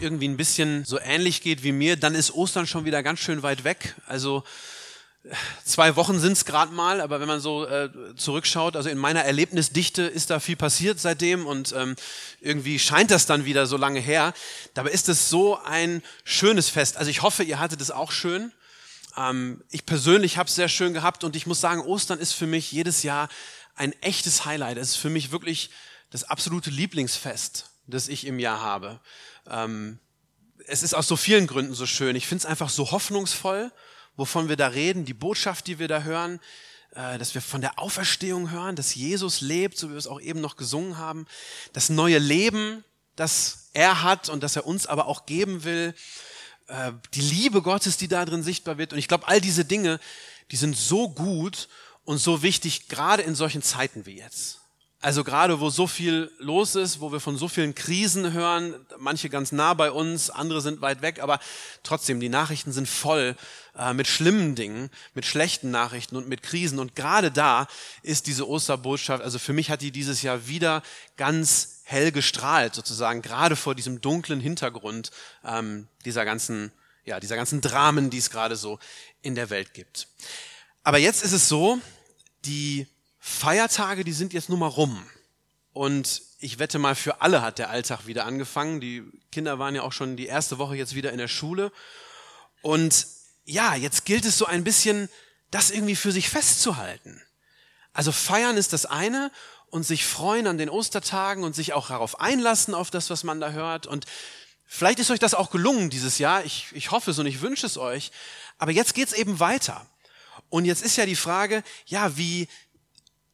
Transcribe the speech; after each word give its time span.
Irgendwie 0.00 0.28
ein 0.28 0.36
bisschen 0.36 0.84
so 0.84 0.98
ähnlich 0.98 1.42
geht 1.42 1.62
wie 1.62 1.72
mir, 1.72 1.96
dann 1.96 2.14
ist 2.14 2.32
Ostern 2.32 2.66
schon 2.66 2.84
wieder 2.84 3.02
ganz 3.02 3.20
schön 3.20 3.42
weit 3.42 3.64
weg. 3.64 3.94
Also 4.06 4.44
zwei 5.64 5.96
Wochen 5.96 6.18
sind 6.18 6.32
es 6.32 6.44
gerade 6.44 6.72
mal, 6.72 7.00
aber 7.00 7.20
wenn 7.20 7.28
man 7.28 7.40
so 7.40 7.66
äh, 7.66 7.90
zurückschaut, 8.16 8.76
also 8.76 8.88
in 8.88 8.98
meiner 8.98 9.24
Erlebnisdichte 9.24 10.02
ist 10.02 10.30
da 10.30 10.40
viel 10.40 10.56
passiert 10.56 11.00
seitdem 11.00 11.46
und 11.46 11.74
ähm, 11.76 11.96
irgendwie 12.40 12.78
scheint 12.78 13.10
das 13.10 13.26
dann 13.26 13.44
wieder 13.44 13.66
so 13.66 13.76
lange 13.76 14.00
her. 14.00 14.32
Dabei 14.74 14.90
ist 14.90 15.08
es 15.08 15.28
so 15.28 15.58
ein 15.64 16.02
schönes 16.24 16.68
Fest. 16.68 16.96
Also 16.96 17.10
ich 17.10 17.22
hoffe, 17.22 17.42
ihr 17.42 17.58
hattet 17.58 17.80
es 17.80 17.90
auch 17.90 18.12
schön. 18.12 18.52
Ähm, 19.16 19.62
ich 19.70 19.84
persönlich 19.84 20.38
habe 20.38 20.48
es 20.48 20.54
sehr 20.54 20.68
schön 20.68 20.94
gehabt 20.94 21.24
und 21.24 21.36
ich 21.36 21.46
muss 21.46 21.60
sagen, 21.60 21.80
Ostern 21.80 22.18
ist 22.18 22.32
für 22.32 22.46
mich 22.46 22.72
jedes 22.72 23.02
Jahr 23.02 23.28
ein 23.74 23.92
echtes 24.02 24.44
Highlight. 24.44 24.78
Es 24.78 24.90
ist 24.90 24.96
für 24.96 25.10
mich 25.10 25.30
wirklich 25.30 25.70
das 26.10 26.24
absolute 26.24 26.70
Lieblingsfest, 26.70 27.66
das 27.88 28.08
ich 28.08 28.26
im 28.26 28.38
Jahr 28.38 28.60
habe. 28.60 29.00
Ähm, 29.48 29.98
es 30.66 30.82
ist 30.82 30.94
aus 30.94 31.08
so 31.08 31.16
vielen 31.16 31.46
Gründen 31.46 31.74
so 31.74 31.86
schön. 31.86 32.16
Ich 32.16 32.26
finde 32.26 32.42
es 32.42 32.46
einfach 32.46 32.68
so 32.68 32.90
hoffnungsvoll, 32.90 33.72
wovon 34.16 34.48
wir 34.48 34.56
da 34.56 34.68
reden, 34.68 35.04
die 35.04 35.14
Botschaft, 35.14 35.66
die 35.66 35.78
wir 35.78 35.88
da 35.88 36.02
hören, 36.02 36.40
äh, 36.92 37.18
dass 37.18 37.34
wir 37.34 37.42
von 37.42 37.60
der 37.60 37.78
Auferstehung 37.78 38.50
hören, 38.50 38.76
dass 38.76 38.94
Jesus 38.94 39.40
lebt, 39.40 39.78
so 39.78 39.88
wie 39.88 39.92
wir 39.92 39.98
es 39.98 40.06
auch 40.06 40.20
eben 40.20 40.40
noch 40.40 40.56
gesungen 40.56 40.98
haben, 40.98 41.26
das 41.72 41.88
neue 41.88 42.18
Leben, 42.18 42.84
das 43.16 43.70
er 43.72 44.02
hat 44.02 44.28
und 44.28 44.42
das 44.42 44.56
er 44.56 44.66
uns 44.66 44.86
aber 44.86 45.06
auch 45.06 45.26
geben 45.26 45.64
will, 45.64 45.94
äh, 46.68 46.92
die 47.14 47.20
Liebe 47.20 47.62
Gottes, 47.62 47.96
die 47.96 48.08
da 48.08 48.24
drin 48.24 48.42
sichtbar 48.42 48.78
wird. 48.78 48.92
Und 48.92 48.98
ich 48.98 49.08
glaube, 49.08 49.28
all 49.28 49.40
diese 49.40 49.64
Dinge, 49.64 50.00
die 50.50 50.56
sind 50.56 50.76
so 50.76 51.08
gut 51.08 51.68
und 52.04 52.18
so 52.18 52.42
wichtig, 52.42 52.88
gerade 52.88 53.22
in 53.22 53.34
solchen 53.34 53.62
Zeiten 53.62 54.06
wie 54.06 54.16
jetzt. 54.16 54.60
Also 55.00 55.22
gerade 55.22 55.60
wo 55.60 55.70
so 55.70 55.86
viel 55.86 56.32
los 56.38 56.74
ist, 56.74 56.98
wo 56.98 57.12
wir 57.12 57.20
von 57.20 57.36
so 57.36 57.46
vielen 57.46 57.76
Krisen 57.76 58.32
hören, 58.32 58.74
manche 58.98 59.30
ganz 59.30 59.52
nah 59.52 59.72
bei 59.74 59.92
uns, 59.92 60.28
andere 60.28 60.60
sind 60.60 60.80
weit 60.80 61.02
weg, 61.02 61.20
aber 61.22 61.38
trotzdem, 61.84 62.18
die 62.18 62.28
Nachrichten 62.28 62.72
sind 62.72 62.88
voll 62.88 63.36
äh, 63.76 63.94
mit 63.94 64.08
schlimmen 64.08 64.56
Dingen, 64.56 64.90
mit 65.14 65.24
schlechten 65.24 65.70
Nachrichten 65.70 66.16
und 66.16 66.26
mit 66.26 66.42
Krisen. 66.42 66.80
Und 66.80 66.96
gerade 66.96 67.30
da 67.30 67.68
ist 68.02 68.26
diese 68.26 68.48
Osterbotschaft, 68.48 69.22
also 69.22 69.38
für 69.38 69.52
mich 69.52 69.70
hat 69.70 69.82
die 69.82 69.92
dieses 69.92 70.22
Jahr 70.22 70.48
wieder 70.48 70.82
ganz 71.16 71.82
hell 71.84 72.10
gestrahlt, 72.10 72.74
sozusagen, 72.74 73.22
gerade 73.22 73.54
vor 73.54 73.76
diesem 73.76 74.00
dunklen 74.00 74.40
Hintergrund 74.40 75.12
ähm, 75.44 75.86
dieser 76.04 76.24
ganzen, 76.24 76.72
ja, 77.04 77.20
dieser 77.20 77.36
ganzen 77.36 77.60
Dramen, 77.60 78.10
die 78.10 78.18
es 78.18 78.30
gerade 78.30 78.56
so 78.56 78.80
in 79.22 79.36
der 79.36 79.48
Welt 79.48 79.74
gibt. 79.74 80.08
Aber 80.82 80.98
jetzt 80.98 81.22
ist 81.22 81.32
es 81.32 81.48
so, 81.48 81.78
die 82.44 82.88
Feiertage, 83.28 84.04
die 84.04 84.12
sind 84.12 84.32
jetzt 84.32 84.48
nun 84.48 84.58
mal 84.58 84.66
rum. 84.66 85.04
Und 85.72 86.22
ich 86.40 86.58
wette 86.58 86.78
mal, 86.78 86.94
für 86.94 87.20
alle 87.20 87.42
hat 87.42 87.58
der 87.58 87.70
Alltag 87.70 88.06
wieder 88.06 88.24
angefangen. 88.24 88.80
Die 88.80 89.04
Kinder 89.30 89.58
waren 89.58 89.74
ja 89.74 89.82
auch 89.82 89.92
schon 89.92 90.16
die 90.16 90.26
erste 90.26 90.58
Woche 90.58 90.76
jetzt 90.76 90.94
wieder 90.94 91.12
in 91.12 91.18
der 91.18 91.28
Schule. 91.28 91.70
Und 92.62 93.06
ja, 93.44 93.74
jetzt 93.74 94.04
gilt 94.04 94.24
es 94.24 94.38
so 94.38 94.46
ein 94.46 94.64
bisschen, 94.64 95.08
das 95.50 95.70
irgendwie 95.70 95.94
für 95.94 96.10
sich 96.10 96.28
festzuhalten. 96.28 97.22
Also 97.92 98.12
feiern 98.12 98.56
ist 98.56 98.72
das 98.72 98.86
eine 98.86 99.30
und 99.70 99.84
sich 99.84 100.04
freuen 100.04 100.46
an 100.46 100.58
den 100.58 100.70
Ostertagen 100.70 101.44
und 101.44 101.54
sich 101.54 101.74
auch 101.74 101.88
darauf 101.88 102.20
einlassen, 102.20 102.74
auf 102.74 102.90
das, 102.90 103.10
was 103.10 103.24
man 103.24 103.40
da 103.40 103.50
hört. 103.50 103.86
Und 103.86 104.06
vielleicht 104.66 104.98
ist 104.98 105.10
euch 105.10 105.20
das 105.20 105.34
auch 105.34 105.50
gelungen 105.50 105.90
dieses 105.90 106.18
Jahr. 106.18 106.44
Ich, 106.44 106.66
ich 106.72 106.90
hoffe 106.90 107.10
es 107.10 107.18
und 107.18 107.26
ich 107.26 107.40
wünsche 107.40 107.66
es 107.66 107.78
euch. 107.78 108.10
Aber 108.58 108.72
jetzt 108.72 108.94
geht's 108.94 109.12
eben 109.12 109.38
weiter. 109.38 109.86
Und 110.50 110.64
jetzt 110.64 110.82
ist 110.82 110.96
ja 110.96 111.06
die 111.06 111.16
Frage, 111.16 111.62
ja, 111.86 112.16
wie, 112.16 112.48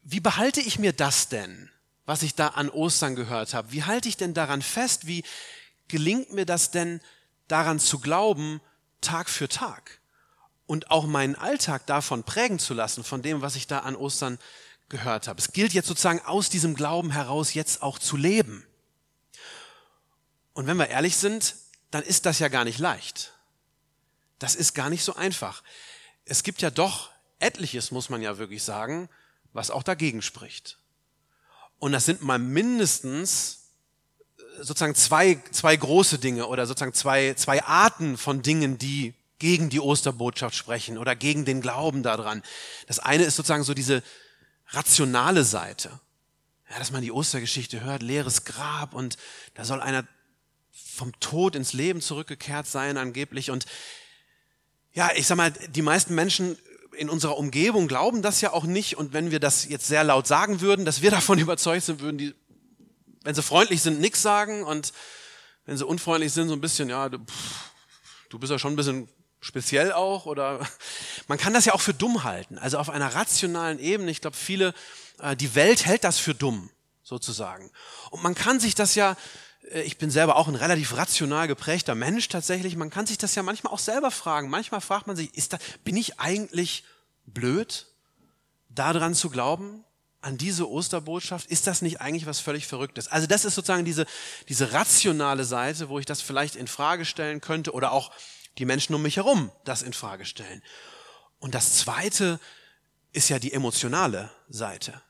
wie 0.04 0.20
behalte 0.20 0.60
ich 0.60 0.78
mir 0.78 0.92
das 0.92 1.28
denn, 1.28 1.70
was 2.04 2.22
ich 2.22 2.34
da 2.34 2.48
an 2.48 2.68
Ostern 2.68 3.16
gehört 3.16 3.54
habe? 3.54 3.72
Wie 3.72 3.84
halte 3.84 4.08
ich 4.08 4.18
denn 4.18 4.34
daran 4.34 4.60
fest? 4.60 5.06
Wie 5.06 5.24
gelingt 5.88 6.32
mir 6.32 6.44
das 6.44 6.70
denn, 6.70 7.00
daran 7.48 7.78
zu 7.80 7.98
glauben, 7.98 8.60
Tag 9.00 9.28
für 9.28 9.48
Tag? 9.48 10.00
Und 10.66 10.90
auch 10.90 11.06
meinen 11.06 11.34
Alltag 11.34 11.86
davon 11.86 12.22
prägen 12.22 12.58
zu 12.58 12.74
lassen, 12.74 13.04
von 13.04 13.22
dem, 13.22 13.42
was 13.42 13.56
ich 13.56 13.66
da 13.66 13.80
an 13.80 13.96
Ostern 13.96 14.38
gehört 14.88 15.26
habe. 15.28 15.40
Es 15.40 15.52
gilt 15.52 15.72
jetzt 15.72 15.88
sozusagen 15.88 16.20
aus 16.20 16.50
diesem 16.50 16.74
Glauben 16.74 17.10
heraus 17.10 17.54
jetzt 17.54 17.82
auch 17.82 17.98
zu 17.98 18.16
leben. 18.16 18.66
Und 20.52 20.66
wenn 20.66 20.76
wir 20.76 20.88
ehrlich 20.88 21.16
sind, 21.16 21.56
dann 21.90 22.02
ist 22.02 22.26
das 22.26 22.38
ja 22.38 22.48
gar 22.48 22.64
nicht 22.64 22.78
leicht. 22.78 23.32
Das 24.38 24.54
ist 24.54 24.74
gar 24.74 24.90
nicht 24.90 25.04
so 25.04 25.14
einfach. 25.14 25.62
Es 26.24 26.42
gibt 26.42 26.60
ja 26.60 26.70
doch 26.70 27.10
etliches, 27.38 27.90
muss 27.90 28.08
man 28.08 28.22
ja 28.22 28.38
wirklich 28.38 28.62
sagen, 28.62 29.08
was 29.54 29.70
auch 29.70 29.82
dagegen 29.82 30.20
spricht. 30.20 30.78
Und 31.78 31.92
das 31.92 32.04
sind 32.04 32.22
mal 32.22 32.38
mindestens 32.38 33.70
äh, 34.38 34.62
sozusagen 34.62 34.94
zwei, 34.94 35.42
zwei 35.50 35.76
große 35.76 36.18
Dinge 36.18 36.46
oder 36.46 36.66
sozusagen 36.66 36.92
zwei, 36.92 37.34
zwei 37.34 37.62
Arten 37.64 38.18
von 38.18 38.42
Dingen, 38.42 38.76
die 38.76 39.14
gegen 39.38 39.70
die 39.70 39.80
Osterbotschaft 39.80 40.54
sprechen 40.54 40.98
oder 40.98 41.16
gegen 41.16 41.44
den 41.44 41.60
Glauben 41.60 42.02
daran. 42.02 42.42
Das 42.86 42.98
eine 42.98 43.24
ist 43.24 43.36
sozusagen 43.36 43.64
so 43.64 43.74
diese 43.74 44.02
rationale 44.68 45.44
Seite. 45.44 46.00
Ja, 46.70 46.78
dass 46.78 46.90
man 46.90 47.02
die 47.02 47.12
Ostergeschichte 47.12 47.82
hört, 47.82 48.02
leeres 48.02 48.44
Grab 48.44 48.94
und 48.94 49.16
da 49.54 49.64
soll 49.64 49.80
einer 49.80 50.06
vom 50.72 51.12
Tod 51.20 51.56
ins 51.56 51.72
Leben 51.72 52.00
zurückgekehrt 52.00 52.66
sein 52.66 52.96
angeblich 52.96 53.50
und 53.50 53.66
ja, 54.92 55.10
ich 55.16 55.26
sag 55.26 55.36
mal, 55.36 55.50
die 55.50 55.82
meisten 55.82 56.14
Menschen 56.14 56.56
in 56.96 57.10
unserer 57.10 57.36
Umgebung 57.36 57.88
glauben 57.88 58.22
das 58.22 58.40
ja 58.40 58.52
auch 58.52 58.64
nicht. 58.64 58.96
Und 58.96 59.12
wenn 59.12 59.30
wir 59.30 59.40
das 59.40 59.66
jetzt 59.68 59.86
sehr 59.86 60.04
laut 60.04 60.26
sagen 60.26 60.60
würden, 60.60 60.84
dass 60.84 61.02
wir 61.02 61.10
davon 61.10 61.38
überzeugt 61.40 61.84
sind, 61.84 62.00
würden 62.00 62.18
die, 62.18 62.34
wenn 63.22 63.34
sie 63.34 63.42
freundlich 63.42 63.82
sind, 63.82 64.00
nichts 64.00 64.22
sagen. 64.22 64.64
Und 64.64 64.92
wenn 65.66 65.76
sie 65.76 65.86
unfreundlich 65.86 66.32
sind, 66.32 66.48
so 66.48 66.54
ein 66.54 66.60
bisschen, 66.60 66.88
ja, 66.88 67.08
du, 67.08 67.18
du 68.28 68.38
bist 68.38 68.50
ja 68.50 68.58
schon 68.58 68.72
ein 68.72 68.76
bisschen 68.76 69.08
speziell 69.40 69.92
auch. 69.92 70.26
Oder 70.26 70.60
man 71.28 71.38
kann 71.38 71.54
das 71.54 71.64
ja 71.64 71.74
auch 71.74 71.80
für 71.80 71.94
dumm 71.94 72.24
halten. 72.24 72.58
Also 72.58 72.78
auf 72.78 72.90
einer 72.90 73.14
rationalen 73.14 73.78
Ebene. 73.78 74.10
Ich 74.10 74.20
glaube, 74.20 74.36
viele, 74.36 74.74
äh, 75.20 75.36
die 75.36 75.54
Welt 75.54 75.86
hält 75.86 76.04
das 76.04 76.18
für 76.18 76.34
dumm, 76.34 76.70
sozusagen. 77.02 77.70
Und 78.10 78.22
man 78.22 78.34
kann 78.34 78.60
sich 78.60 78.74
das 78.74 78.94
ja 78.94 79.16
ich 79.72 79.98
bin 79.98 80.10
selber 80.10 80.36
auch 80.36 80.48
ein 80.48 80.54
relativ 80.54 80.96
rational 80.96 81.48
geprägter 81.48 81.94
Mensch 81.94 82.28
tatsächlich. 82.28 82.76
Man 82.76 82.90
kann 82.90 83.06
sich 83.06 83.18
das 83.18 83.34
ja 83.34 83.42
manchmal 83.42 83.72
auch 83.72 83.78
selber 83.78 84.10
fragen. 84.10 84.50
Manchmal 84.50 84.80
fragt 84.80 85.06
man 85.06 85.16
sich, 85.16 85.34
ist 85.34 85.52
da, 85.52 85.58
bin 85.84 85.96
ich 85.96 86.20
eigentlich 86.20 86.84
blöd, 87.26 87.86
daran 88.68 89.14
zu 89.14 89.30
glauben, 89.30 89.84
an 90.20 90.38
diese 90.38 90.68
Osterbotschaft? 90.68 91.50
Ist 91.50 91.66
das 91.66 91.82
nicht 91.82 92.00
eigentlich 92.00 92.26
was 92.26 92.40
völlig 92.40 92.66
Verrücktes? 92.66 93.08
Also 93.08 93.26
das 93.26 93.44
ist 93.44 93.54
sozusagen 93.54 93.84
diese, 93.84 94.06
diese 94.48 94.72
rationale 94.72 95.44
Seite, 95.44 95.88
wo 95.88 95.98
ich 95.98 96.06
das 96.06 96.20
vielleicht 96.20 96.56
in 96.56 96.66
Frage 96.66 97.04
stellen 97.04 97.40
könnte 97.40 97.72
oder 97.72 97.92
auch 97.92 98.10
die 98.58 98.64
Menschen 98.64 98.94
um 98.94 99.02
mich 99.02 99.16
herum 99.16 99.50
das 99.64 99.82
in 99.82 99.92
Frage 99.92 100.24
stellen. 100.24 100.62
Und 101.38 101.54
das 101.54 101.76
zweite 101.78 102.40
ist 103.12 103.28
ja 103.28 103.38
die 103.38 103.52
emotionale 103.52 104.30
Seite, 104.48 105.00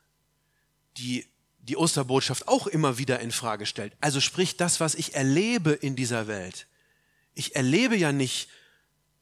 die 0.97 1.27
die 1.65 1.77
Osterbotschaft 1.77 2.49
auch 2.49 2.67
immer 2.67 2.99
wieder 2.99 3.21
in 3.21 3.33
Frage 3.33 3.67
stellt. 3.67 3.95
Also 4.01 4.21
sprich 4.21 4.57
das, 4.57 4.81
was 4.81 4.95
ich 4.95 5.15
erlebe 5.15 5.73
in 5.73 5.97
dieser 5.97 6.27
Welt. 6.27 6.67
Ich 7.35 7.57
erlebe 7.57 7.97
ja 7.97 8.13
nicht 8.13 8.49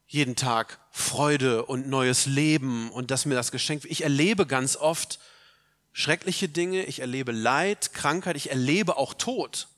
jeden 0.06 0.36
Tag 0.36 0.78
Freude 0.90 1.64
und 1.64 1.88
neues 1.88 2.26
Leben 2.26 2.90
und 2.90 3.10
dass 3.10 3.24
mir 3.24 3.34
das 3.34 3.52
geschenkt 3.52 3.84
wird. 3.84 3.92
Ich 3.92 4.02
erlebe 4.02 4.46
ganz 4.46 4.76
oft 4.76 5.20
schreckliche 5.92 6.48
Dinge, 6.48 6.84
ich 6.84 7.00
erlebe 7.00 7.32
Leid, 7.32 7.92
Krankheit, 7.94 8.36
ich 8.36 8.50
erlebe 8.50 8.96
auch 8.96 9.14
Tod. 9.14 9.68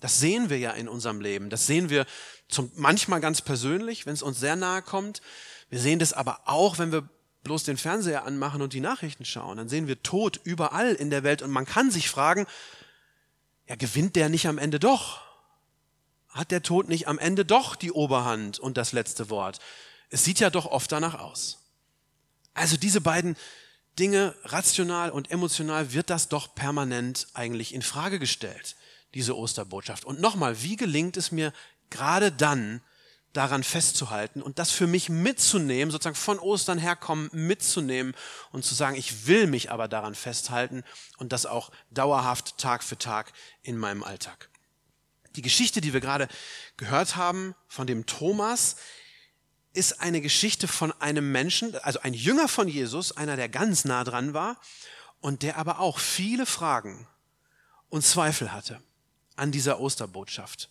Das 0.00 0.18
sehen 0.18 0.48
wir 0.48 0.58
ja 0.58 0.72
in 0.72 0.88
unserem 0.88 1.20
Leben. 1.20 1.50
Das 1.50 1.66
sehen 1.66 1.90
wir 1.90 2.06
zum, 2.48 2.72
manchmal 2.74 3.20
ganz 3.20 3.42
persönlich, 3.42 4.06
wenn 4.06 4.14
es 4.14 4.22
uns 4.22 4.40
sehr 4.40 4.56
nahe 4.56 4.82
kommt. 4.82 5.20
Wir 5.68 5.78
sehen 5.78 5.98
das 5.98 6.12
aber 6.12 6.40
auch, 6.46 6.78
wenn 6.78 6.90
wir 6.90 7.08
bloß 7.42 7.64
den 7.64 7.76
Fernseher 7.76 8.24
anmachen 8.24 8.62
und 8.62 8.72
die 8.72 8.80
Nachrichten 8.80 9.24
schauen, 9.24 9.56
dann 9.56 9.68
sehen 9.68 9.86
wir 9.86 10.02
Tod 10.02 10.40
überall 10.44 10.94
in 10.94 11.10
der 11.10 11.22
Welt 11.22 11.42
und 11.42 11.50
man 11.50 11.66
kann 11.66 11.90
sich 11.90 12.08
fragen, 12.08 12.46
ja, 13.66 13.76
gewinnt 13.76 14.16
der 14.16 14.28
nicht 14.28 14.46
am 14.46 14.58
Ende 14.58 14.80
doch? 14.80 15.20
Hat 16.28 16.50
der 16.50 16.62
Tod 16.62 16.88
nicht 16.88 17.08
am 17.08 17.18
Ende 17.18 17.44
doch 17.44 17.76
die 17.76 17.92
Oberhand 17.92 18.58
und 18.58 18.76
das 18.76 18.92
letzte 18.92 19.30
Wort? 19.30 19.58
Es 20.10 20.24
sieht 20.24 20.40
ja 20.40 20.50
doch 20.50 20.66
oft 20.66 20.90
danach 20.92 21.18
aus. 21.18 21.58
Also 22.52 22.76
diese 22.76 23.00
beiden 23.00 23.36
Dinge, 23.98 24.34
rational 24.44 25.10
und 25.10 25.30
emotional, 25.30 25.92
wird 25.92 26.10
das 26.10 26.28
doch 26.28 26.54
permanent 26.54 27.28
eigentlich 27.34 27.74
in 27.74 27.82
Frage 27.82 28.18
gestellt, 28.18 28.76
diese 29.14 29.36
Osterbotschaft. 29.36 30.04
Und 30.04 30.20
nochmal, 30.20 30.62
wie 30.62 30.76
gelingt 30.76 31.16
es 31.16 31.32
mir, 31.32 31.52
gerade 31.90 32.32
dann 32.32 32.82
daran 33.32 33.62
festzuhalten 33.62 34.42
und 34.42 34.58
das 34.58 34.70
für 34.70 34.86
mich 34.86 35.08
mitzunehmen, 35.08 35.90
sozusagen 35.90 36.16
von 36.16 36.38
Ostern 36.38 36.78
herkommen, 36.78 37.30
mitzunehmen 37.32 38.14
und 38.50 38.64
zu 38.64 38.74
sagen, 38.74 38.96
ich 38.96 39.26
will 39.26 39.46
mich 39.46 39.70
aber 39.70 39.86
daran 39.86 40.14
festhalten 40.14 40.82
und 41.18 41.32
das 41.32 41.46
auch 41.46 41.70
dauerhaft 41.90 42.58
Tag 42.58 42.82
für 42.82 42.98
Tag 42.98 43.32
in 43.62 43.78
meinem 43.78 44.02
Alltag. 44.02 44.48
Die 45.36 45.42
Geschichte, 45.42 45.80
die 45.80 45.92
wir 45.92 46.00
gerade 46.00 46.26
gehört 46.76 47.14
haben 47.14 47.54
von 47.68 47.86
dem 47.86 48.04
Thomas, 48.06 48.76
ist 49.72 50.00
eine 50.00 50.20
Geschichte 50.20 50.66
von 50.66 50.92
einem 51.00 51.30
Menschen, 51.30 51.76
also 51.76 52.00
ein 52.00 52.14
Jünger 52.14 52.48
von 52.48 52.66
Jesus, 52.66 53.16
einer, 53.16 53.36
der 53.36 53.48
ganz 53.48 53.84
nah 53.84 54.02
dran 54.02 54.34
war 54.34 54.60
und 55.20 55.42
der 55.42 55.56
aber 55.56 55.78
auch 55.78 56.00
viele 56.00 56.46
Fragen 56.46 57.06
und 57.88 58.02
Zweifel 58.02 58.52
hatte 58.52 58.82
an 59.36 59.52
dieser 59.52 59.78
Osterbotschaft. 59.80 60.68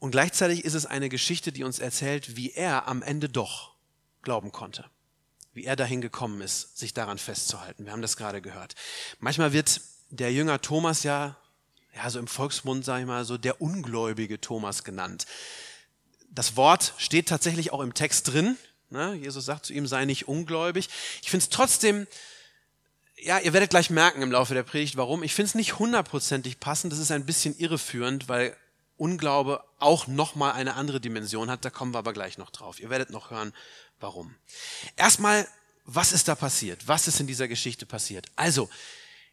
Und 0.00 0.10
gleichzeitig 0.10 0.64
ist 0.64 0.74
es 0.74 0.86
eine 0.86 1.10
Geschichte, 1.10 1.52
die 1.52 1.62
uns 1.62 1.78
erzählt, 1.78 2.36
wie 2.36 2.50
er 2.50 2.88
am 2.88 3.02
Ende 3.02 3.28
doch 3.28 3.74
glauben 4.22 4.50
konnte. 4.50 4.86
Wie 5.52 5.64
er 5.64 5.76
dahin 5.76 6.00
gekommen 6.00 6.40
ist, 6.40 6.78
sich 6.78 6.94
daran 6.94 7.18
festzuhalten. 7.18 7.84
Wir 7.84 7.92
haben 7.92 8.02
das 8.02 8.16
gerade 8.16 8.40
gehört. 8.40 8.74
Manchmal 9.18 9.52
wird 9.52 9.82
der 10.08 10.32
Jünger 10.32 10.60
Thomas 10.62 11.02
ja, 11.02 11.36
ja, 11.94 12.08
so 12.08 12.18
im 12.18 12.28
Volksmund, 12.28 12.84
sage 12.84 13.02
ich 13.02 13.06
mal, 13.06 13.24
so 13.24 13.36
der 13.36 13.60
ungläubige 13.60 14.40
Thomas 14.40 14.84
genannt. 14.84 15.26
Das 16.30 16.56
Wort 16.56 16.94
steht 16.96 17.28
tatsächlich 17.28 17.72
auch 17.72 17.80
im 17.80 17.92
Text 17.92 18.28
drin. 18.28 18.56
Ne? 18.88 19.14
Jesus 19.14 19.44
sagt 19.44 19.66
zu 19.66 19.74
ihm, 19.74 19.86
sei 19.86 20.06
nicht 20.06 20.28
ungläubig. 20.28 20.88
Ich 21.20 21.30
finde 21.30 21.44
es 21.44 21.50
trotzdem, 21.50 22.06
ja, 23.16 23.38
ihr 23.38 23.52
werdet 23.52 23.70
gleich 23.70 23.90
merken 23.90 24.22
im 24.22 24.32
Laufe 24.32 24.54
der 24.54 24.62
Predigt, 24.62 24.96
warum. 24.96 25.22
Ich 25.24 25.34
finde 25.34 25.48
es 25.48 25.54
nicht 25.54 25.78
hundertprozentig 25.78 26.58
passend. 26.58 26.92
Das 26.92 27.00
ist 27.00 27.10
ein 27.10 27.26
bisschen 27.26 27.58
irreführend, 27.58 28.28
weil 28.28 28.56
Unglaube 29.00 29.64
auch 29.78 30.06
nochmal 30.06 30.52
eine 30.52 30.74
andere 30.74 31.00
Dimension 31.00 31.50
hat. 31.50 31.64
Da 31.64 31.70
kommen 31.70 31.94
wir 31.94 31.98
aber 31.98 32.12
gleich 32.12 32.36
noch 32.36 32.50
drauf. 32.50 32.80
Ihr 32.80 32.90
werdet 32.90 33.10
noch 33.10 33.30
hören, 33.30 33.54
warum. 33.98 34.34
Erstmal, 34.96 35.46
was 35.86 36.12
ist 36.12 36.28
da 36.28 36.34
passiert? 36.34 36.86
Was 36.86 37.08
ist 37.08 37.18
in 37.18 37.26
dieser 37.26 37.48
Geschichte 37.48 37.86
passiert? 37.86 38.26
Also, 38.36 38.68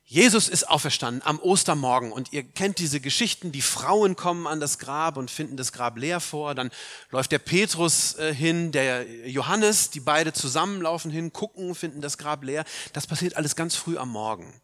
Jesus 0.10 0.48
ist 0.48 0.70
auferstanden 0.70 1.22
am 1.26 1.38
Ostermorgen 1.38 2.14
und 2.14 2.32
ihr 2.32 2.44
kennt 2.44 2.80
diese 2.80 3.02
Geschichten, 3.02 3.52
die 3.52 3.62
Frauen 3.62 4.16
kommen 4.16 4.48
an 4.48 4.62
das 4.62 4.80
Grab 4.80 5.18
und 5.18 5.30
finden 5.30 5.58
das 5.58 5.74
Grab 5.74 5.98
leer 5.98 6.22
vor, 6.22 6.56
dann 6.56 6.72
läuft 7.12 7.34
der 7.34 7.40
Petrus 7.40 8.16
äh, 8.16 8.34
hin, 8.34 8.72
der 8.72 9.06
Johannes, 9.28 9.90
die 9.90 10.00
beide 10.00 10.32
zusammen 10.32 10.82
laufen 10.82 11.12
hin, 11.12 11.34
gucken, 11.34 11.76
finden 11.76 12.00
das 12.00 12.18
Grab 12.18 12.46
leer. 12.46 12.64
Das 12.94 13.06
passiert 13.06 13.36
alles 13.36 13.58
ganz 13.58 13.76
früh 13.76 13.98
am 13.98 14.08
Morgen. 14.08 14.62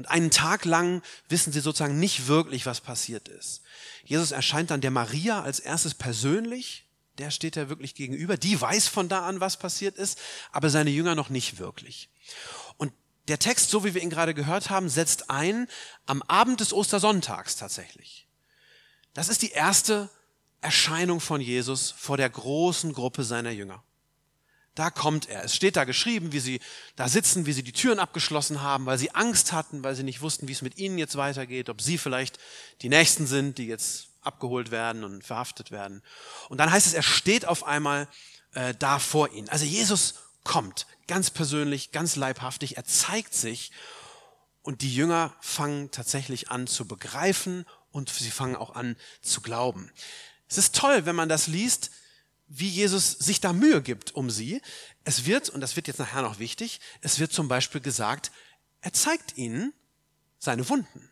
Und 0.00 0.06
einen 0.06 0.30
Tag 0.30 0.64
lang 0.64 1.02
wissen 1.28 1.52
sie 1.52 1.60
sozusagen 1.60 2.00
nicht 2.00 2.26
wirklich, 2.26 2.64
was 2.64 2.80
passiert 2.80 3.28
ist. 3.28 3.60
Jesus 4.02 4.30
erscheint 4.30 4.70
dann 4.70 4.80
der 4.80 4.90
Maria 4.90 5.42
als 5.42 5.60
erstes 5.60 5.92
persönlich, 5.92 6.86
der 7.18 7.30
steht 7.30 7.54
er 7.54 7.68
wirklich 7.68 7.94
gegenüber, 7.94 8.38
die 8.38 8.58
weiß 8.58 8.88
von 8.88 9.10
da 9.10 9.26
an, 9.26 9.40
was 9.40 9.58
passiert 9.58 9.98
ist, 9.98 10.18
aber 10.52 10.70
seine 10.70 10.88
Jünger 10.88 11.14
noch 11.14 11.28
nicht 11.28 11.58
wirklich. 11.58 12.08
Und 12.78 12.94
der 13.28 13.38
Text, 13.38 13.68
so 13.68 13.84
wie 13.84 13.92
wir 13.92 14.00
ihn 14.00 14.08
gerade 14.08 14.32
gehört 14.32 14.70
haben, 14.70 14.88
setzt 14.88 15.28
ein 15.28 15.68
am 16.06 16.22
Abend 16.22 16.60
des 16.60 16.72
Ostersonntags 16.72 17.56
tatsächlich. 17.56 18.26
Das 19.12 19.28
ist 19.28 19.42
die 19.42 19.50
erste 19.50 20.08
Erscheinung 20.62 21.20
von 21.20 21.42
Jesus 21.42 21.90
vor 21.90 22.16
der 22.16 22.30
großen 22.30 22.94
Gruppe 22.94 23.22
seiner 23.22 23.50
Jünger. 23.50 23.84
Da 24.74 24.90
kommt 24.90 25.28
er. 25.28 25.44
Es 25.44 25.56
steht 25.56 25.76
da 25.76 25.84
geschrieben, 25.84 26.32
wie 26.32 26.40
sie 26.40 26.60
da 26.96 27.08
sitzen, 27.08 27.46
wie 27.46 27.52
sie 27.52 27.62
die 27.62 27.72
Türen 27.72 27.98
abgeschlossen 27.98 28.62
haben, 28.62 28.86
weil 28.86 28.98
sie 28.98 29.14
Angst 29.14 29.52
hatten, 29.52 29.82
weil 29.82 29.94
sie 29.94 30.04
nicht 30.04 30.20
wussten, 30.20 30.48
wie 30.48 30.52
es 30.52 30.62
mit 30.62 30.78
ihnen 30.78 30.96
jetzt 30.96 31.16
weitergeht, 31.16 31.68
ob 31.68 31.82
sie 31.82 31.98
vielleicht 31.98 32.38
die 32.82 32.88
Nächsten 32.88 33.26
sind, 33.26 33.58
die 33.58 33.66
jetzt 33.66 34.08
abgeholt 34.22 34.70
werden 34.70 35.02
und 35.02 35.24
verhaftet 35.24 35.70
werden. 35.70 36.02
Und 36.48 36.58
dann 36.58 36.70
heißt 36.70 36.86
es, 36.86 36.94
er 36.94 37.02
steht 37.02 37.46
auf 37.46 37.64
einmal 37.64 38.06
äh, 38.54 38.74
da 38.78 38.98
vor 38.98 39.32
ihnen. 39.32 39.48
Also 39.48 39.64
Jesus 39.64 40.14
kommt, 40.44 40.86
ganz 41.06 41.30
persönlich, 41.30 41.90
ganz 41.92 42.16
leibhaftig, 42.16 42.76
er 42.76 42.84
zeigt 42.84 43.34
sich 43.34 43.72
und 44.62 44.82
die 44.82 44.94
Jünger 44.94 45.34
fangen 45.40 45.90
tatsächlich 45.90 46.50
an 46.50 46.66
zu 46.66 46.86
begreifen 46.86 47.66
und 47.90 48.10
sie 48.10 48.30
fangen 48.30 48.56
auch 48.56 48.74
an 48.74 48.96
zu 49.22 49.40
glauben. 49.40 49.90
Es 50.48 50.58
ist 50.58 50.74
toll, 50.74 51.06
wenn 51.06 51.16
man 51.16 51.28
das 51.28 51.46
liest, 51.46 51.90
wie 52.50 52.68
Jesus 52.68 53.12
sich 53.12 53.40
da 53.40 53.52
Mühe 53.52 53.80
gibt 53.80 54.14
um 54.14 54.28
sie. 54.28 54.60
Es 55.04 55.24
wird, 55.24 55.48
und 55.48 55.60
das 55.60 55.76
wird 55.76 55.86
jetzt 55.86 56.00
nachher 56.00 56.22
noch 56.22 56.38
wichtig, 56.38 56.80
es 57.00 57.20
wird 57.20 57.32
zum 57.32 57.48
Beispiel 57.48 57.80
gesagt, 57.80 58.32
er 58.82 58.92
zeigt 58.92 59.38
ihnen 59.38 59.72
seine 60.38 60.68
Wunden 60.68 61.08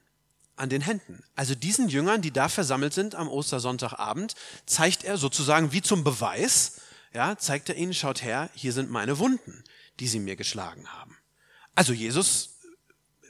an 0.56 0.68
den 0.68 0.82
Händen. 0.82 1.22
Also 1.36 1.54
diesen 1.54 1.88
Jüngern, 1.88 2.22
die 2.22 2.32
da 2.32 2.48
versammelt 2.48 2.92
sind 2.92 3.14
am 3.14 3.28
Ostersonntagabend, 3.28 4.34
zeigt 4.66 5.04
er 5.04 5.16
sozusagen 5.16 5.72
wie 5.72 5.80
zum 5.80 6.02
Beweis, 6.02 6.80
ja, 7.14 7.38
zeigt 7.38 7.68
er 7.68 7.76
ihnen, 7.76 7.94
schaut 7.94 8.22
her, 8.22 8.50
hier 8.54 8.72
sind 8.72 8.90
meine 8.90 9.18
Wunden, 9.18 9.62
die 10.00 10.08
sie 10.08 10.18
mir 10.18 10.34
geschlagen 10.34 10.88
haben. 10.88 11.16
Also 11.76 11.92
Jesus 11.92 12.58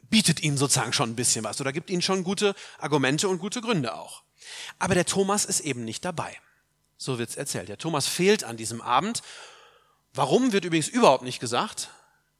bietet 0.09 0.43
ihnen 0.43 0.57
sozusagen 0.57 0.95
schon 0.95 1.11
ein 1.11 1.17
bisschen 1.17 1.45
was 1.45 1.61
oder 1.61 1.75
gibt 1.75 1.91
ihnen 1.91 2.01
schon 2.01 2.25
gute 2.25 2.55
Argumente 2.79 3.29
und 3.29 3.39
gute 3.39 3.61
Gründe 3.61 3.95
auch. 3.95 4.23
Aber 4.79 4.95
der 4.95 5.05
Thomas 5.05 5.45
ist 5.45 5.61
eben 5.61 5.85
nicht 5.85 6.07
dabei. 6.07 6.39
So 6.99 7.19
wird's 7.19 7.37
erzählt. 7.37 7.69
Der 7.69 7.79
Thomas 7.79 8.07
fehlt 8.07 8.45
an 8.45 8.57
diesem 8.57 8.83
Abend. 8.83 9.23
Warum 10.13 10.53
wird 10.53 10.65
übrigens 10.65 10.89
überhaupt 10.89 11.23
nicht 11.23 11.41
gesagt. 11.41 11.91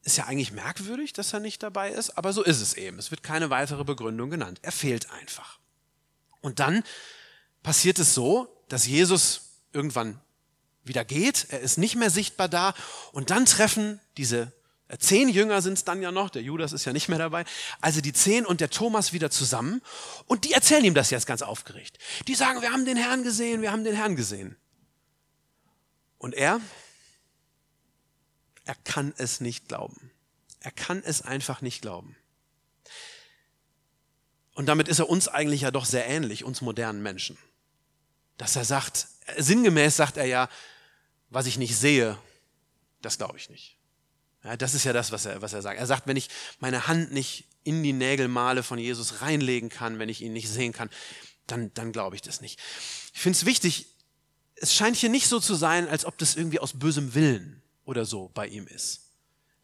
Ist 0.03 0.17
ja 0.17 0.25
eigentlich 0.25 0.53
merkwürdig, 0.53 1.13
dass 1.13 1.33
er 1.33 1.41
nicht 1.41 1.63
dabei 1.63 1.91
ist, 1.91 2.11
aber 2.19 2.33
so 2.33 2.43
ist 2.43 2.61
es 2.61 2.75
eben. 2.75 2.99
Es 2.99 3.11
wird 3.11 3.23
keine 3.23 3.51
weitere 3.51 3.85
Begründung 3.85 4.31
genannt. 4.31 4.59
Er 4.63 4.73
fehlt 4.73 5.11
einfach. 5.11 5.59
Und 6.41 6.61
dann 6.61 6.83
passiert 7.63 7.99
es 7.99 8.15
so, 8.15 8.49
dass 8.69 8.87
Jesus 8.87 9.63
irgendwann 9.73 10.21
wieder 10.85 11.05
geht. 11.05 11.47
Er 11.51 11.61
ist 11.61 11.79
nicht 11.79 11.97
mehr 11.97 12.11
sichtbar 12.11 12.49
da. 12.49 12.75
Und 13.13 13.31
dann 13.31 13.45
treffen 13.45 14.01
diese 14.17 14.53
Zehn 14.97 15.29
Jünger 15.29 15.61
sind 15.61 15.75
es 15.75 15.85
dann 15.85 16.01
ja 16.01 16.11
noch, 16.11 16.31
der 16.31 16.41
Judas 16.41 16.73
ist 16.73 16.87
ja 16.87 16.95
nicht 16.95 17.09
mehr 17.09 17.19
dabei. 17.19 17.45
Also 17.83 18.01
die 18.01 18.15
zehn 18.15 18.47
und 18.47 18.63
der 18.63 18.71
Thomas 18.71 19.13
wieder 19.13 19.31
zusammen 19.31 19.83
und 20.27 20.47
die 20.47 20.53
erzählen 20.53 20.85
ihm 20.85 20.95
das 20.95 21.11
jetzt 21.11 21.27
ganz 21.27 21.43
aufgeregt. 21.43 21.99
Die 22.27 22.35
sagen, 22.35 22.63
wir 22.63 22.73
haben 22.73 22.87
den 22.87 22.97
Herrn 22.97 23.23
gesehen, 23.23 23.61
wir 23.61 23.71
haben 23.71 23.85
den 23.85 23.95
Herrn 23.95 24.17
gesehen. 24.17 24.57
Und 26.17 26.35
er, 26.35 26.61
er 28.65 28.75
kann 28.85 29.13
es 29.19 29.43
nicht 29.43 29.69
glauben. 29.69 30.11
Er 30.61 30.71
kann 30.71 31.03
es 31.05 31.21
einfach 31.21 31.61
nicht 31.61 31.83
glauben. 31.83 32.17
Und 34.55 34.67
damit 34.67 34.89
ist 34.89 34.99
er 34.99 35.09
uns 35.09 35.29
eigentlich 35.29 35.61
ja 35.61 35.71
doch 35.71 35.85
sehr 35.85 36.07
ähnlich, 36.07 36.45
uns 36.45 36.63
modernen 36.63 37.03
Menschen. 37.03 37.39
Dass 38.39 38.57
er 38.57 38.65
sagt, 38.65 39.07
sinngemäß 39.37 39.97
sagt 39.97 40.17
er 40.17 40.25
ja, 40.25 40.49
was 41.29 41.47
ich 41.47 41.59
nicht 41.59 41.77
sehe, 41.77 42.19
das 43.03 43.19
glaube 43.19 43.37
ich 43.37 43.51
nicht. 43.51 43.78
Ja, 44.45 44.57
das 44.57 44.75
ist 44.75 44.85
ja 44.85 44.93
das, 44.93 45.13
was 45.13 45.27
er, 45.27 45.43
was 45.43 45.53
er 45.53 45.63
sagt. 45.63 45.79
Er 45.79 45.87
sagt, 45.87 46.07
wenn 46.07 46.17
ich 46.17 46.29
meine 46.61 46.87
Hand 46.87 47.13
nicht 47.13 47.47
in 47.65 47.83
die 47.83 47.93
Nägelmale 47.93 48.63
von 48.63 48.79
Jesus 48.79 49.21
reinlegen 49.21 49.69
kann, 49.69 49.99
wenn 49.99 50.09
ich 50.09 50.23
ihn 50.23 50.33
nicht 50.33 50.49
sehen 50.49 50.73
kann, 50.73 50.91
dann, 51.47 51.73
dann 51.75 51.93
glaube 51.93 52.17
ich 52.17 52.23
das 52.23 52.41
nicht. 52.41 52.59
Ich 53.15 53.21
finde 53.21 53.37
es 53.37 53.45
wichtig, 53.45 53.87
es 54.57 54.75
scheint 54.75 54.97
hier 54.97 55.09
nicht 55.09 55.29
so 55.29 55.41
zu 55.41 55.55
sein, 55.55 55.89
als 55.89 56.05
ob 56.05 56.19
das 56.19 56.37
irgendwie 56.37 56.61
aus 56.61 56.79
bösem 56.79 57.15
Willen 57.15 57.63
oder 57.85 58.05
so 58.05 58.31
bei 58.35 58.47
ihm 58.47 58.67
ist. 58.67 59.03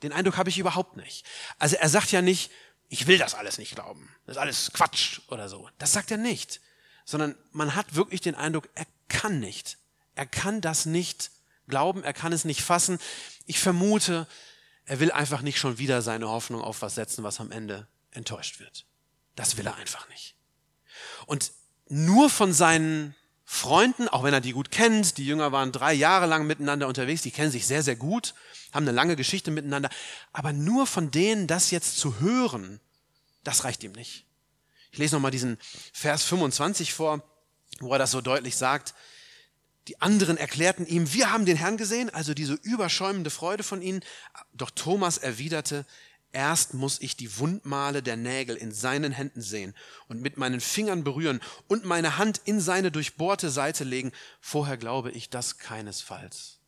Den 0.02 0.12
Eindruck 0.12 0.36
habe 0.36 0.50
ich 0.50 0.58
überhaupt 0.58 0.96
nicht. 0.96 1.24
Also 1.58 1.76
er 1.76 1.88
sagt 1.88 2.12
ja 2.12 2.22
nicht, 2.22 2.50
ich 2.88 3.06
will 3.06 3.18
das 3.18 3.34
alles 3.34 3.58
nicht 3.58 3.74
glauben. 3.74 4.08
Das 4.26 4.36
ist 4.36 4.40
alles 4.40 4.72
Quatsch 4.72 5.20
oder 5.28 5.48
so. 5.48 5.68
Das 5.78 5.92
sagt 5.92 6.10
er 6.10 6.16
nicht. 6.16 6.60
Sondern 7.04 7.34
man 7.52 7.74
hat 7.74 7.94
wirklich 7.94 8.20
den 8.20 8.34
Eindruck, 8.34 8.68
er 8.74 8.86
kann 9.08 9.40
nicht. 9.40 9.78
Er 10.14 10.26
kann 10.26 10.60
das 10.60 10.86
nicht 10.86 11.30
glauben, 11.68 12.04
er 12.04 12.12
kann 12.12 12.32
es 12.32 12.44
nicht 12.44 12.62
fassen. 12.62 12.98
Ich 13.46 13.58
vermute, 13.58 14.26
er 14.86 15.00
will 15.00 15.10
einfach 15.12 15.42
nicht 15.42 15.58
schon 15.58 15.78
wieder 15.78 16.02
seine 16.02 16.28
Hoffnung 16.28 16.60
auf 16.60 16.82
was 16.82 16.94
setzen, 16.94 17.24
was 17.24 17.40
am 17.40 17.50
Ende 17.50 17.86
enttäuscht 18.10 18.60
wird. 18.60 18.86
Das 19.34 19.56
will 19.56 19.66
er 19.66 19.76
einfach 19.76 20.08
nicht. 20.08 20.36
Und 21.26 21.52
nur 21.88 22.30
von 22.30 22.52
seinen 22.52 23.14
Freunden, 23.44 24.08
auch 24.08 24.22
wenn 24.22 24.34
er 24.34 24.40
die 24.40 24.52
gut 24.52 24.70
kennt, 24.70 25.18
die 25.18 25.26
Jünger 25.26 25.52
waren 25.52 25.72
drei 25.72 25.92
Jahre 25.92 26.26
lang 26.26 26.46
miteinander 26.46 26.88
unterwegs, 26.88 27.22
die 27.22 27.30
kennen 27.30 27.50
sich 27.50 27.66
sehr, 27.66 27.82
sehr 27.82 27.96
gut, 27.96 28.34
haben 28.72 28.84
eine 28.84 28.92
lange 28.92 29.16
Geschichte 29.16 29.50
miteinander, 29.50 29.90
aber 30.32 30.52
nur 30.52 30.86
von 30.86 31.10
denen 31.10 31.46
das 31.46 31.70
jetzt 31.70 31.98
zu 31.98 32.20
hören, 32.20 32.80
das 33.42 33.64
reicht 33.64 33.84
ihm 33.84 33.92
nicht. 33.92 34.24
Ich 34.90 34.98
lese 34.98 35.16
nochmal 35.16 35.30
diesen 35.30 35.58
Vers 35.92 36.24
25 36.24 36.94
vor, 36.94 37.22
wo 37.80 37.92
er 37.92 37.98
das 37.98 38.12
so 38.12 38.20
deutlich 38.20 38.56
sagt. 38.56 38.94
Die 39.88 40.00
anderen 40.00 40.38
erklärten 40.38 40.86
ihm, 40.86 41.12
wir 41.12 41.30
haben 41.30 41.44
den 41.44 41.56
Herrn 41.56 41.76
gesehen, 41.76 42.08
also 42.10 42.32
diese 42.32 42.54
überschäumende 42.54 43.30
Freude 43.30 43.62
von 43.62 43.82
ihnen. 43.82 44.02
Doch 44.54 44.70
Thomas 44.70 45.18
erwiderte, 45.18 45.84
erst 46.32 46.74
muss 46.74 47.00
ich 47.00 47.16
die 47.16 47.38
Wundmale 47.38 48.02
der 48.02 48.16
Nägel 48.16 48.56
in 48.56 48.72
seinen 48.72 49.12
Händen 49.12 49.42
sehen 49.42 49.74
und 50.08 50.22
mit 50.22 50.38
meinen 50.38 50.60
Fingern 50.60 51.04
berühren 51.04 51.40
und 51.68 51.84
meine 51.84 52.16
Hand 52.16 52.40
in 52.44 52.60
seine 52.60 52.90
durchbohrte 52.90 53.50
Seite 53.50 53.84
legen. 53.84 54.12
Vorher 54.40 54.76
glaube 54.78 55.10
ich 55.10 55.28
das 55.28 55.58
keinesfalls. 55.58 56.58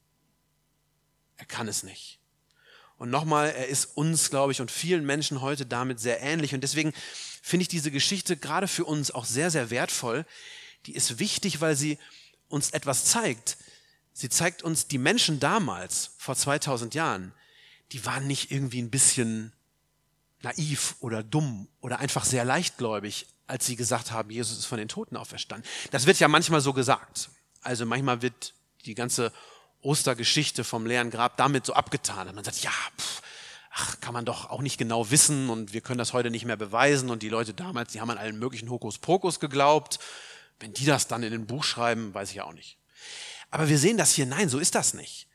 Er 1.37 1.47
kann 1.47 1.69
es 1.69 1.83
nicht. 1.83 2.19
Und 2.99 3.11
nochmal, 3.11 3.49
er 3.49 3.69
ist 3.69 3.97
uns, 3.97 4.31
glaube 4.31 4.53
ich, 4.53 4.61
und 4.61 4.71
vielen 4.71 5.05
Menschen 5.05 5.43
heute 5.43 5.67
damit 5.67 6.01
sehr 6.01 6.23
ähnlich. 6.23 6.55
Und 6.55 6.63
deswegen 6.63 6.95
finde 7.43 7.63
ich 7.63 7.69
diese 7.69 7.91
Geschichte 7.91 8.37
gerade 8.37 8.69
für 8.69 8.85
uns 8.85 9.11
auch 9.11 9.25
sehr, 9.25 9.51
sehr 9.51 9.71
wertvoll, 9.71 10.25
die 10.87 10.95
ist 10.95 11.19
wichtig, 11.19 11.61
weil 11.61 11.77
sie 11.77 11.99
uns 12.49 12.71
etwas 12.71 13.05
zeigt. 13.05 13.57
Sie 14.13 14.29
zeigt 14.29 14.63
uns, 14.63 14.87
die 14.87 14.99
Menschen 14.99 15.41
damals, 15.41 16.13
vor 16.19 16.37
2000 16.37 16.95
Jahren, 16.95 17.33
die 17.93 18.05
waren 18.07 18.27
nicht 18.27 18.51
irgendwie 18.51 18.81
ein 18.81 18.91
bisschen 18.91 19.53
naiv 20.43 20.97
oder 21.01 21.23
dumm 21.23 21.69
oder 21.81 21.99
einfach 21.99 22.25
sehr 22.25 22.45
leichtgläubig, 22.45 23.27
als 23.47 23.67
sie 23.67 23.77
gesagt 23.77 24.11
haben, 24.11 24.31
Jesus 24.31 24.59
ist 24.59 24.67
von 24.67 24.79
den 24.79 24.89
Toten 24.89 25.17
auferstanden. 25.17 25.69
Das 25.91 26.07
wird 26.07 26.19
ja 26.19 26.29
manchmal 26.29 26.61
so 26.61 26.73
gesagt. 26.73 27.31
Also 27.63 27.87
manchmal 27.87 28.23
wird 28.23 28.55
die 28.85 28.95
ganze 28.95 29.33
Ostergeschichte 29.83 30.65
vom 30.65 30.87
leeren 30.87 31.11
Grab 31.11 31.37
damit 31.37 31.67
so 31.67 31.75
abgetan. 31.75 32.29
Und 32.29 32.35
man 32.35 32.45
sagt, 32.45 32.63
ja, 32.63 32.73
pff, 32.99 33.23
ach, 33.71 34.01
kann 34.01 34.15
man 34.15 34.25
doch 34.25 34.51
auch 34.51 34.63
nicht 34.63 34.79
genau 34.79 35.11
wissen 35.11 35.51
und 35.51 35.73
wir 35.73 35.81
können 35.81 35.99
das 35.99 36.13
heute 36.13 36.31
nicht 36.31 36.45
mehr 36.45 36.57
beweisen. 36.57 37.11
Und 37.11 37.23
die 37.23 37.29
Leute 37.29 37.55
damals, 37.55 37.93
die 37.93 38.01
haben 38.01 38.11
an 38.11 38.19
allen 38.19 38.39
möglichen 38.39 38.71
Hokuspokus 38.71 39.41
geglaubt. 39.41 39.99
Wenn 40.61 40.73
die 40.73 40.87
das 40.87 41.07
dann 41.09 41.23
in 41.23 41.33
ein 41.33 41.47
Buch 41.47 41.65
schreiben, 41.65 42.15
weiß 42.15 42.31
ich 42.31 42.37
ja 42.37 42.45
auch 42.45 42.53
nicht. 42.53 42.79
Aber 43.51 43.69
wir 43.69 43.79
sehen 43.79 43.97
das 43.97 44.13
hier, 44.13 44.27
nein, 44.27 44.49
so 44.49 44.59
ist 44.59 44.75
das 44.75 44.95
nicht. 44.95 45.29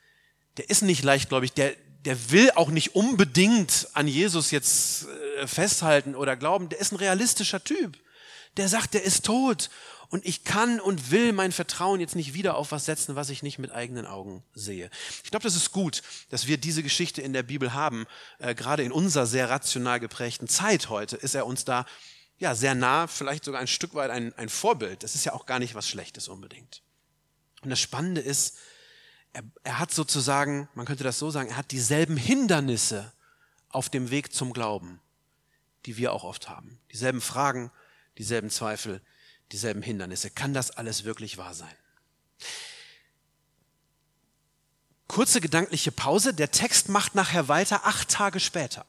Der 0.58 0.70
ist 0.70 0.82
nicht 0.82 1.04
leichtgläubig, 1.04 1.54
der, 1.54 1.76
der 2.06 2.32
will 2.32 2.52
auch 2.52 2.70
nicht 2.70 2.96
unbedingt 2.96 3.88
an 3.94 4.08
Jesus 4.08 4.52
jetzt 4.52 5.08
äh, 5.38 5.48
festhalten 5.48 6.16
oder 6.16 6.36
glauben, 6.36 6.70
der 6.70 6.80
ist 6.80 6.92
ein 6.92 6.98
realistischer 6.98 7.64
Typ. 7.64 7.98
Der 8.58 8.68
sagt, 8.68 8.94
der 8.94 9.04
ist 9.04 9.26
tot 9.26 9.70
und 10.10 10.26
ich 10.26 10.44
kann 10.44 10.82
und 10.82 11.10
will 11.10 11.32
mein 11.32 11.54
Vertrauen 11.54 12.02
jetzt 12.02 12.18
nicht 12.18 12.34
wieder 12.34 12.58
auf 12.58 12.74
was 12.74 12.86
setzen, 12.86 13.16
was 13.16 13.30
ich 13.30 13.44
nicht 13.44 13.60
mit 13.60 13.72
eigenen 13.72 14.06
Augen 14.06 14.44
sehe. 14.54 14.90
Ich 15.24 15.32
glaube, 15.32 15.44
das 15.44 15.56
ist 15.56 15.72
gut, 15.72 16.02
dass 16.30 16.48
wir 16.48 16.58
diese 16.58 16.84
Geschichte 16.84 17.22
in 17.22 17.32
der 17.32 17.44
Bibel 17.44 17.74
haben. 17.74 18.06
Äh, 18.40 18.54
gerade 18.54 18.84
in 18.84 18.92
unserer 18.92 19.26
sehr 19.26 19.50
rational 19.50 20.02
geprägten 20.02 20.50
Zeit 20.50 20.90
heute 20.90 21.16
ist 21.16 21.34
er 21.34 21.46
uns 21.46 21.64
da 21.64 21.86
ja 22.42 22.56
sehr 22.56 22.76
nah, 22.76 23.08
vielleicht 23.08 23.46
sogar 23.46 23.62
ein 23.62 23.68
Stück 23.68 23.94
weit 23.94 24.12
ein, 24.12 24.34
ein 24.34 24.50
Vorbild. 24.50 25.04
Das 25.04 25.16
ist 25.16 25.24
ja 25.26 25.34
auch 25.34 25.46
gar 25.46 25.60
nicht 25.60 25.76
was 25.76 25.88
Schlechtes 25.88 26.28
unbedingt. 26.28 26.82
Und 27.62 27.70
das 27.70 27.80
Spannende 27.80 28.22
ist, 28.22 28.58
er, 29.34 29.44
er 29.64 29.80
hat 29.80 29.94
sozusagen, 29.94 30.68
man 30.74 30.86
könnte 30.86 31.04
das 31.04 31.20
so 31.20 31.30
sagen, 31.30 31.50
er 31.50 31.58
hat 31.58 31.72
dieselben 31.72 32.18
Hindernisse 32.18 33.14
auf 33.70 33.90
dem 33.90 34.10
Weg 34.10 34.34
zum 34.34 34.54
Glauben, 34.54 35.00
die 35.86 35.98
wir 35.98 36.12
auch 36.12 36.24
oft 36.24 36.50
haben. 36.50 36.80
Dieselben 36.92 37.22
Fragen, 37.22 37.72
dieselben 38.18 38.50
Zweifel, 38.50 39.02
dieselben 39.52 39.82
Hindernisse. 39.82 40.32
Kann 40.32 40.54
das 40.54 40.72
alles 40.72 41.04
wirklich 41.04 41.38
wahr 41.38 41.54
sein? 41.54 41.74
Kurze 45.08 45.42
gedankliche 45.42 45.92
Pause. 45.92 46.34
Der 46.34 46.52
Text 46.52 46.90
macht 46.90 47.16
nachher 47.16 47.48
weiter, 47.48 47.86
acht 47.86 48.10
Tage 48.10 48.40
später. 48.40 48.86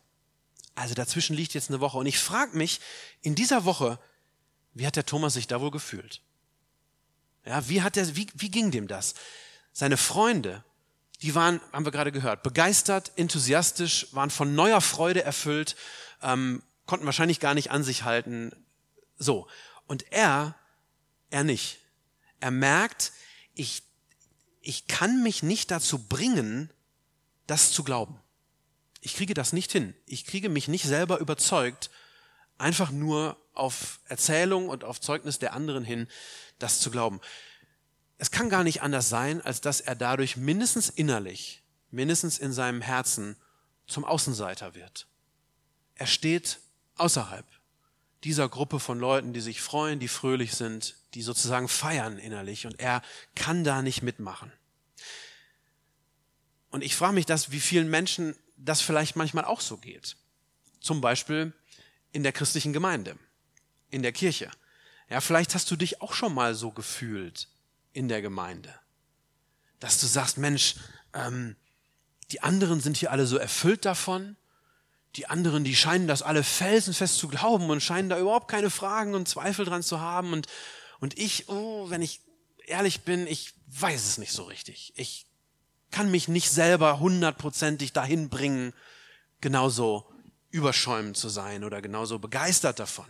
Also 0.75 0.95
dazwischen 0.95 1.37
liegt 1.37 1.55
jetzt 1.55 1.71
eine 1.71 1.81
Woche. 1.81 1.99
Und 1.99 2.07
ich 2.07 2.19
frage 2.19 2.57
mich, 2.57 2.81
in 3.21 3.35
dieser 3.35 3.64
Woche, 3.64 3.99
wie 4.75 4.87
hat 4.87 4.97
der 4.97 5.07
Thomas 5.07 5.35
sich 5.35 5.47
da 5.47 5.61
wohl 5.61 5.71
gefühlt? 5.71 6.23
Ja, 7.45 7.69
wie 7.69 7.83
hat 7.83 7.97
der, 7.97 8.17
wie, 8.17 8.29
wie 8.35 8.50
ging 8.50 8.71
dem 8.71 8.88
das? 8.88 9.14
Seine 9.73 9.97
Freunde, 9.97 10.64
die 11.21 11.35
waren, 11.35 11.61
haben 11.73 11.85
wir 11.85 11.93
gerade 11.93 12.12
gehört, 12.12 12.43
begeistert, 12.43 13.12
enthusiastisch, 13.17 14.09
waren 14.12 14.31
von 14.31 14.55
neuer 14.55 14.81
Freude 14.81 15.23
erfüllt, 15.23 15.76
ähm, 16.23 16.62
konnten 16.87 17.07
wahrscheinlich 17.07 17.41
gar 17.41 17.55
nicht 17.55 17.71
an 17.71 17.85
sich 17.85 18.05
halten. 18.05 18.52
So. 19.17 19.49
Und 19.87 20.11
er, 20.12 20.55
er 21.31 21.45
nicht. 21.45 21.79
Er 22.41 22.50
merkt, 22.50 23.12
ich, 23.55 23.83
ich 24.61 24.87
kann 24.87 25.23
mich 25.23 25.43
nicht 25.43 25.71
dazu 25.71 25.99
bringen, 25.99 26.71
das 27.47 27.73
zu 27.73 27.85
glauben. 27.85 28.22
Ich 29.04 29.14
kriege 29.14 29.35
das 29.35 29.52
nicht 29.52 29.73
hin. 29.73 29.94
Ich 30.06 30.25
kriege 30.25 30.49
mich 30.49 30.68
nicht 30.68 30.85
selber 30.85 31.18
überzeugt, 31.18 31.90
einfach 32.56 32.92
nur 32.92 33.37
auf 33.52 33.99
Erzählung 34.06 34.68
und 34.68 34.85
auf 34.85 35.00
Zeugnis 35.00 35.40
der 35.40 35.54
anderen 35.54 35.85
hin, 35.85 36.06
das 36.61 36.78
zu 36.78 36.90
glauben. 36.90 37.21
Es 38.18 38.30
kann 38.30 38.49
gar 38.49 38.62
nicht 38.62 38.80
anders 38.80 39.09
sein, 39.09 39.42
als 39.42 39.61
dass 39.61 39.80
er 39.80 39.97
dadurch 39.97 40.37
mindestens 40.37 40.88
innerlich, 40.88 41.64
mindestens 41.90 42.38
in 42.38 42.52
seinem 42.52 42.80
Herzen 42.80 43.37
zum 43.88 44.04
Außenseiter 44.04 44.76
wird. 44.76 45.09
Er 45.97 46.06
steht 46.06 46.61
außerhalb 46.94 47.47
dieser 48.23 48.49
Gruppe 48.49 48.78
von 48.78 49.00
Leuten, 49.00 49.32
die 49.32 49.40
sich 49.40 49.61
freuen, 49.61 49.99
die 49.99 50.06
fröhlich 50.06 50.54
sind, 50.54 50.94
die 51.14 51.23
sozusagen 51.23 51.66
feiern 51.66 52.18
innerlich 52.18 52.66
und 52.66 52.78
er 52.78 53.02
kann 53.35 53.64
da 53.64 53.82
nicht 53.82 54.02
mitmachen. 54.02 54.52
Und 56.71 56.85
ich 56.85 56.94
frage 56.94 57.14
mich 57.14 57.26
das, 57.26 57.50
wie 57.50 57.61
vielen 57.61 57.90
Menschen 57.90 58.37
das 58.64 58.81
vielleicht 58.81 59.16
manchmal 59.16 59.45
auch 59.45 59.61
so 59.61 59.76
geht. 59.76 60.16
Zum 60.81 61.00
Beispiel 61.00 61.52
in 62.12 62.23
der 62.23 62.33
christlichen 62.33 62.73
Gemeinde, 62.73 63.16
in 63.90 64.02
der 64.02 64.12
Kirche. 64.12 64.50
Ja, 65.09 65.21
vielleicht 65.21 65.54
hast 65.54 65.71
du 65.71 65.76
dich 65.76 66.00
auch 66.00 66.14
schon 66.14 66.35
mal 66.35 66.54
so 66.54 66.71
gefühlt 66.71 67.49
in 67.92 68.09
der 68.09 68.23
Gemeinde, 68.23 68.75
dass 69.81 70.00
du 70.00 70.07
sagst, 70.07 70.38
Mensch, 70.38 70.76
ähm, 71.12 71.57
die 72.31 72.42
anderen 72.42 72.81
sind 72.81 72.97
hier 72.97 73.11
alle 73.11 73.26
so 73.26 73.37
erfüllt 73.37 73.85
davon 73.85 74.37
die 75.16 75.26
anderen, 75.26 75.64
die 75.64 75.76
scheinen 75.76 76.07
das 76.07 76.23
alle 76.23 76.42
felsenfest 76.42 77.19
zu 77.19 77.28
glauben 77.28 77.69
und 77.71 77.83
scheinen 77.83 78.09
da 78.09 78.19
überhaupt 78.19 78.49
keine 78.49 78.71
Fragen 78.71 79.14
und 79.14 79.28
Zweifel 79.28 79.64
dran 79.64 79.83
zu 79.83 80.00
haben. 80.00 80.33
Und, 80.33 80.47
und 81.00 81.19
ich, 81.19 81.49
oh, 81.49 81.90
wenn 81.90 82.02
ich 82.02 82.21
ehrlich 82.66 83.02
bin, 83.02 83.26
ich 83.26 83.52
weiß 83.66 84.07
es 84.07 84.19
nicht 84.19 84.33
so 84.33 84.45
richtig. 84.45 84.92
Ich 84.97 85.26
kann 85.92 86.11
mich 86.11 86.28
nicht 86.28 86.50
selber 86.50 86.99
hundertprozentig 86.99 87.92
dahin 87.92 88.28
bringen, 88.28 88.72
genauso 89.40 90.11
überschäumend 90.50 91.16
zu 91.16 91.28
sein 91.28 91.64
oder 91.64 91.80
genauso 91.80 92.18
begeistert 92.18 92.78
davon. 92.78 93.06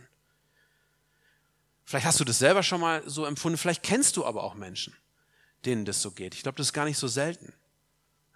Vielleicht 1.85 2.05
hast 2.05 2.19
du 2.19 2.23
das 2.23 2.39
selber 2.39 2.63
schon 2.63 2.79
mal 2.79 3.03
so 3.05 3.25
empfunden, 3.25 3.57
vielleicht 3.57 3.83
kennst 3.83 4.15
du 4.17 4.25
aber 4.25 4.43
auch 4.43 4.53
Menschen, 4.53 4.95
denen 5.65 5.85
das 5.85 6.01
so 6.01 6.11
geht. 6.11 6.35
Ich 6.35 6.43
glaube, 6.43 6.57
das 6.57 6.67
ist 6.67 6.73
gar 6.73 6.85
nicht 6.85 6.97
so 6.97 7.07
selten. 7.07 7.53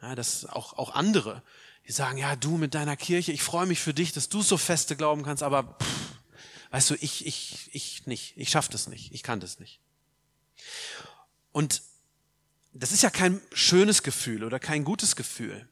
Ja, 0.02 0.16
dass 0.16 0.46
auch, 0.46 0.74
auch 0.74 0.94
andere 0.94 1.42
die 1.88 1.94
sagen, 1.94 2.18
ja, 2.18 2.36
du 2.36 2.58
mit 2.58 2.74
deiner 2.74 2.98
Kirche, 2.98 3.32
ich 3.32 3.42
freue 3.42 3.66
mich 3.66 3.80
für 3.80 3.94
dich, 3.94 4.12
dass 4.12 4.28
du 4.28 4.42
so 4.42 4.58
feste 4.58 4.98
glauben 4.98 5.24
kannst, 5.24 5.42
aber 5.42 5.78
pff, 5.82 6.18
weißt 6.72 6.90
du, 6.90 6.96
ich, 6.96 7.26
ich, 7.26 7.70
ich 7.72 8.06
nicht, 8.06 8.34
ich 8.36 8.50
schaffe 8.50 8.72
das 8.72 8.88
nicht, 8.88 9.14
ich 9.14 9.24
kann 9.24 9.40
das 9.40 9.60
nicht. 9.60 9.80
Und 11.54 11.82
das 12.80 12.92
ist 12.92 13.04
ja 13.04 13.10
kein 13.10 13.42
schönes 13.54 14.04
Gefühl 14.04 14.44
oder 14.44 14.60
kein 14.60 14.84
gutes 14.84 15.16
Gefühl, 15.16 15.68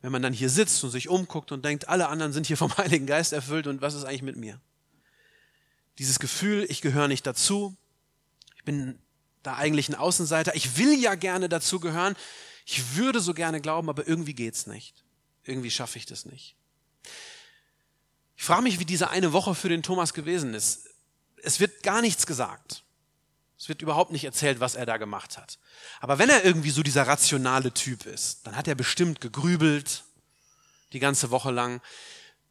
wenn 0.00 0.12
man 0.12 0.22
dann 0.22 0.32
hier 0.32 0.50
sitzt 0.50 0.82
und 0.84 0.90
sich 0.90 1.08
umguckt 1.08 1.52
und 1.52 1.64
denkt, 1.64 1.88
alle 1.88 2.08
anderen 2.08 2.32
sind 2.32 2.46
hier 2.46 2.56
vom 2.56 2.76
Heiligen 2.76 3.06
Geist 3.06 3.32
erfüllt 3.32 3.66
und 3.66 3.80
was 3.80 3.94
ist 3.94 4.04
eigentlich 4.04 4.22
mit 4.22 4.36
mir? 4.36 4.60
Dieses 5.98 6.18
Gefühl, 6.18 6.66
ich 6.68 6.80
gehöre 6.80 7.08
nicht 7.08 7.26
dazu, 7.26 7.76
ich 8.56 8.64
bin 8.64 8.98
da 9.42 9.56
eigentlich 9.56 9.88
ein 9.88 9.94
Außenseiter, 9.94 10.54
ich 10.54 10.76
will 10.78 10.98
ja 10.98 11.14
gerne 11.14 11.48
dazu 11.48 11.80
gehören, 11.80 12.14
ich 12.64 12.96
würde 12.96 13.20
so 13.20 13.34
gerne 13.34 13.60
glauben, 13.60 13.88
aber 13.88 14.06
irgendwie 14.06 14.34
geht's 14.34 14.66
nicht 14.66 15.04
irgendwie 15.48 15.70
schaffe 15.70 15.98
ich 15.98 16.06
das 16.06 16.26
nicht. 16.26 16.54
Ich 18.36 18.44
frage 18.44 18.62
mich, 18.62 18.78
wie 18.78 18.84
diese 18.84 19.10
eine 19.10 19.32
Woche 19.32 19.54
für 19.54 19.68
den 19.68 19.82
Thomas 19.82 20.14
gewesen 20.14 20.54
ist. 20.54 20.88
Es 21.42 21.58
wird 21.58 21.82
gar 21.82 22.02
nichts 22.02 22.26
gesagt. 22.26 22.84
Es 23.58 23.68
wird 23.68 23.82
überhaupt 23.82 24.12
nicht 24.12 24.24
erzählt, 24.24 24.60
was 24.60 24.76
er 24.76 24.86
da 24.86 24.98
gemacht 24.98 25.36
hat. 25.36 25.58
Aber 26.00 26.18
wenn 26.18 26.30
er 26.30 26.44
irgendwie 26.44 26.70
so 26.70 26.84
dieser 26.84 27.08
rationale 27.08 27.74
Typ 27.74 28.06
ist, 28.06 28.46
dann 28.46 28.54
hat 28.54 28.68
er 28.68 28.76
bestimmt 28.76 29.20
gegrübelt 29.20 30.04
die 30.92 31.00
ganze 31.00 31.30
Woche 31.30 31.50
lang. 31.50 31.80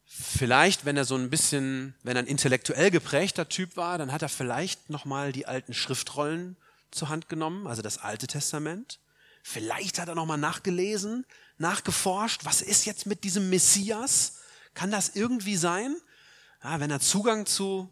Vielleicht, 0.06 0.84
wenn 0.84 0.98
er 0.98 1.06
so 1.06 1.16
ein 1.16 1.30
bisschen, 1.30 1.96
wenn 2.04 2.18
er 2.18 2.24
ein 2.24 2.28
intellektuell 2.28 2.92
geprägter 2.92 3.48
Typ 3.48 3.78
war, 3.78 3.98
dann 3.98 4.12
hat 4.12 4.22
er 4.22 4.30
vielleicht 4.30 4.90
nochmal 4.90 5.32
die 5.32 5.46
alten 5.46 5.74
Schriftrollen 5.74 6.58
zur 6.92 7.08
Hand 7.08 7.30
genommen, 7.30 7.68
also 7.68 7.82
das 7.82 8.00
Alte 8.00 8.28
Testament. 8.28 9.00
Vielleicht 9.44 10.00
hat 10.00 10.10
er 10.10 10.16
nochmal 10.16 10.38
nachgelesen, 10.38 11.26
nachgeforscht, 11.58 12.44
was 12.44 12.62
ist 12.62 12.86
jetzt 12.86 13.06
mit 13.06 13.24
diesem 13.24 13.50
Messias? 13.50 14.40
Kann 14.74 14.92
das 14.92 15.16
irgendwie 15.16 15.56
sein? 15.56 15.96
Ja, 16.64 16.82
wenn 16.82 16.92
er 16.92 17.00
Zugang 17.00 17.46
zu 17.46 17.90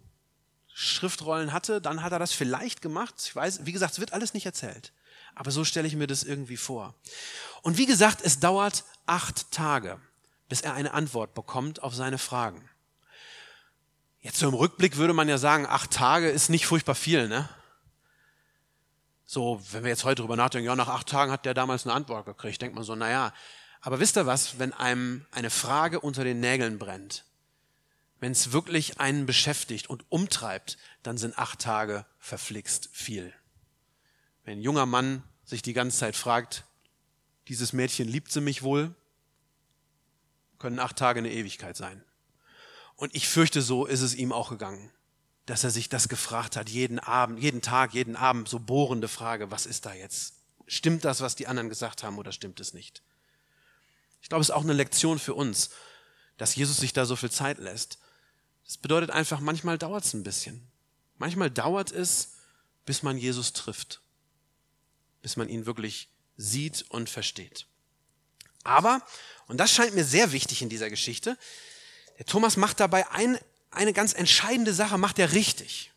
Schriftrollen 0.78 1.54
hatte, 1.54 1.80
dann 1.80 2.04
hat 2.04 2.12
er 2.12 2.20
das 2.20 2.34
vielleicht 2.34 2.82
gemacht. 2.82 3.16
Ich 3.24 3.34
weiß, 3.34 3.66
wie 3.66 3.72
gesagt, 3.72 3.94
es 3.94 4.00
wird 4.00 4.12
alles 4.12 4.34
nicht 4.34 4.46
erzählt. 4.46 4.92
Aber 5.34 5.50
so 5.50 5.64
stelle 5.64 5.88
ich 5.88 5.96
mir 5.96 6.06
das 6.06 6.24
irgendwie 6.24 6.58
vor. 6.58 6.94
Und 7.62 7.78
wie 7.78 7.86
gesagt, 7.86 8.20
es 8.22 8.42
dauert 8.42 8.84
acht 9.06 9.52
Tage, 9.52 10.02
bis 10.50 10.60
er 10.60 10.74
eine 10.74 10.94
Antwort 10.94 11.34
bekommt 11.34 11.82
auf 11.82 11.96
seine 11.96 12.18
Fragen. 12.18 12.70
Jetzt 14.20 14.40
so 14.40 14.50
im 14.50 14.54
Rückblick 14.54 14.98
würde 14.98 15.14
man 15.14 15.30
ja 15.30 15.38
sagen, 15.38 15.66
acht 15.66 15.92
Tage 15.92 16.30
ist 16.30 16.50
nicht 16.50 16.66
furchtbar 16.66 16.96
viel, 16.96 17.30
ne? 17.30 17.48
So, 19.26 19.62
wenn 19.72 19.84
wir 19.84 19.92
jetzt 19.92 20.04
heute 20.04 20.24
drüber 20.24 20.36
nachdenken, 20.36 20.68
ja, 20.68 20.76
nach 20.76 20.90
acht 20.90 21.08
Tagen 21.08 21.32
hat 21.32 21.46
der 21.46 21.54
damals 21.54 21.86
eine 21.86 21.94
Antwort 21.94 22.26
gekriegt, 22.26 22.62
denkt 22.62 22.76
man 22.76 22.84
so, 22.84 22.96
naja. 22.96 23.34
Aber 23.80 24.02
wisst 24.02 24.18
ihr 24.18 24.26
was, 24.26 24.60
wenn 24.60 24.74
einem 24.74 25.26
eine 25.32 25.50
Frage 25.50 26.02
unter 26.02 26.26
den 26.26 26.42
Nägeln 26.42 26.80
brennt, 26.80 27.24
wenn 28.20 28.32
es 28.32 28.52
wirklich 28.52 29.00
einen 29.00 29.26
beschäftigt 29.26 29.90
und 29.90 30.06
umtreibt, 30.10 30.78
dann 31.04 31.18
sind 31.18 31.38
acht 31.38 31.60
Tage 31.60 32.06
verflixt 32.18 32.90
viel. 32.92 33.34
Wenn 34.44 34.60
ein 34.60 34.62
junger 34.62 34.86
Mann 34.86 35.24
sich 35.44 35.62
die 35.62 35.74
ganze 35.74 35.98
Zeit 35.98 36.16
fragt, 36.16 36.66
dieses 37.48 37.74
Mädchen 37.74 38.08
liebt 38.08 38.32
sie 38.32 38.42
mich 38.42 38.64
wohl, 38.64 38.96
können 40.58 40.80
acht 40.80 40.96
Tage 40.96 41.20
eine 41.20 41.32
Ewigkeit 41.32 41.78
sein. 41.78 42.04
Und 42.96 43.14
ich 43.14 43.28
fürchte, 43.28 43.62
so 43.62 43.86
ist 43.86 44.02
es 44.02 44.16
ihm 44.16 44.32
auch 44.32 44.50
gegangen. 44.50 44.92
dass 45.46 45.64
er 45.64 45.70
sich 45.70 45.90
das 45.90 46.10
gefragt 46.10 46.56
hat, 46.56 46.70
jeden 46.70 47.00
Abend, 47.00 47.40
jeden 47.40 47.62
Tag, 47.62 47.94
jeden 47.94 48.16
Abend, 48.16 48.50
so 48.50 48.60
bohrende 48.60 49.08
Frage, 49.08 49.52
was 49.52 49.66
ist 49.66 49.86
da 49.86 49.94
jetzt? 49.94 50.34
Stimmt 50.68 51.06
das, 51.06 51.22
was 51.22 51.36
die 51.36 51.48
anderen 51.48 51.70
gesagt 51.70 52.04
haben 52.04 52.18
oder 52.18 52.32
stimmt 52.32 52.60
es 52.60 52.74
nicht? 52.74 53.04
Ich 54.22 54.30
glaube, 54.30 54.42
es 54.42 54.50
ist 54.50 54.56
auch 54.56 54.64
eine 54.64 54.74
Lektion 54.74 55.20
für 55.20 55.36
uns, 55.36 55.70
dass 56.38 56.56
Jesus 56.56 56.78
sich 56.78 56.94
da 56.94 57.06
so 57.06 57.16
viel 57.16 57.30
Zeit 57.30 57.60
lässt. 57.60 58.00
Das 58.66 58.78
bedeutet 58.78 59.12
einfach, 59.12 59.40
manchmal 59.40 59.78
dauert 59.78 60.06
es 60.06 60.14
ein 60.14 60.24
bisschen. 60.24 60.68
Manchmal 61.18 61.52
dauert 61.52 61.92
es, 61.92 62.34
bis 62.86 63.04
man 63.04 63.18
Jesus 63.18 63.54
trifft, 63.54 64.02
bis 65.22 65.38
man 65.38 65.50
ihn 65.50 65.66
wirklich 65.66 66.10
sieht 66.38 66.86
und 66.90 67.10
versteht. 67.10 67.68
Aber, 68.64 69.02
und 69.48 69.58
das 69.58 69.72
scheint 69.72 69.96
mir 69.96 70.04
sehr 70.04 70.32
wichtig 70.32 70.62
in 70.62 70.70
dieser 70.70 70.90
Geschichte, 70.90 71.38
der 72.18 72.26
Thomas 72.26 72.58
macht 72.58 72.80
dabei 72.80 73.10
ein, 73.12 73.38
eine 73.72 73.94
ganz 73.94 74.14
entscheidende 74.14 74.74
Sache, 74.74 74.98
macht 74.98 75.20
er 75.20 75.34
richtig. 75.34 75.92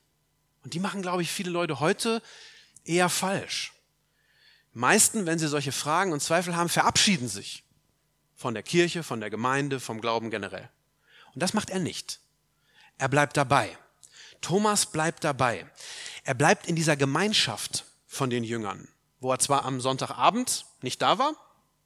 Und 0.65 0.75
die 0.75 0.81
machen, 0.81 1.03
glaube 1.03 1.23
ich, 1.23 1.31
viele 1.31 1.51
Leute 1.51 1.81
heute 1.81 2.23
eher 2.85 3.09
falsch. 3.09 3.73
Meisten, 4.73 5.27
wenn 5.27 5.39
sie 5.39 5.49
solche 5.49 5.73
Fragen 5.73 6.13
und 6.13 6.21
Zweifel 6.21 6.57
haben, 6.57 6.69
verabschieden 6.69 7.29
sich 7.29 7.65
von 8.37 8.55
der 8.55 8.63
Kirche, 8.63 9.03
von 9.03 9.21
der 9.21 9.31
Gemeinde, 9.31 9.81
vom 9.81 10.01
Glauben 10.01 10.31
generell. 10.31 10.69
Und 11.35 11.43
das 11.43 11.55
macht 11.55 11.71
er 11.71 11.79
nicht. 11.79 12.21
Er 12.99 13.09
bleibt 13.09 13.37
dabei. 13.37 13.77
Thomas 14.41 14.87
bleibt 14.87 15.25
dabei. 15.25 15.67
Er 16.25 16.35
bleibt 16.35 16.67
in 16.67 16.77
dieser 16.77 16.97
Gemeinschaft 16.97 17.85
von 18.07 18.31
den 18.31 18.45
Jüngern, 18.45 18.89
wo 19.21 19.33
er 19.33 19.39
zwar 19.39 19.65
am 19.65 19.81
Sonntagabend 19.81 20.67
nicht 20.83 21.01
da 21.01 21.19
war, 21.19 21.35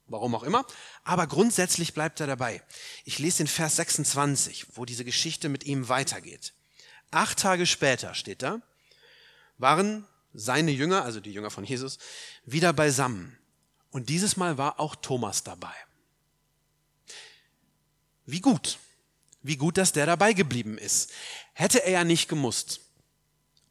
warum 0.07 0.35
auch 0.35 0.43
immer, 0.43 0.65
aber 1.03 1.27
grundsätzlich 1.27 1.93
bleibt 1.93 2.19
er 2.19 2.27
dabei. 2.27 2.61
Ich 3.05 3.19
lese 3.19 3.37
den 3.37 3.47
Vers 3.47 3.77
26, 3.77 4.67
wo 4.73 4.85
diese 4.85 5.05
Geschichte 5.05 5.49
mit 5.49 5.63
ihm 5.63 5.89
weitergeht. 5.89 6.53
Acht 7.11 7.39
Tage 7.39 7.65
später 7.65 8.15
steht 8.15 8.41
da, 8.41 8.61
waren 9.57 10.07
seine 10.33 10.71
Jünger, 10.71 11.03
also 11.03 11.19
die 11.19 11.31
Jünger 11.31 11.51
von 11.51 11.63
Jesus, 11.63 11.99
wieder 12.45 12.73
beisammen. 12.73 13.37
Und 13.91 14.09
dieses 14.09 14.35
Mal 14.35 14.57
war 14.57 14.79
auch 14.79 14.95
Thomas 14.95 15.43
dabei. 15.43 15.73
Wie 18.25 18.41
gut. 18.41 18.79
Wie 19.43 19.57
gut, 19.57 19.77
dass 19.77 19.91
der 19.91 20.05
dabei 20.05 20.33
geblieben 20.33 20.77
ist. 20.77 21.11
Hätte 21.53 21.83
er 21.83 21.91
ja 21.91 22.03
nicht 22.03 22.29
gemusst. 22.29 22.79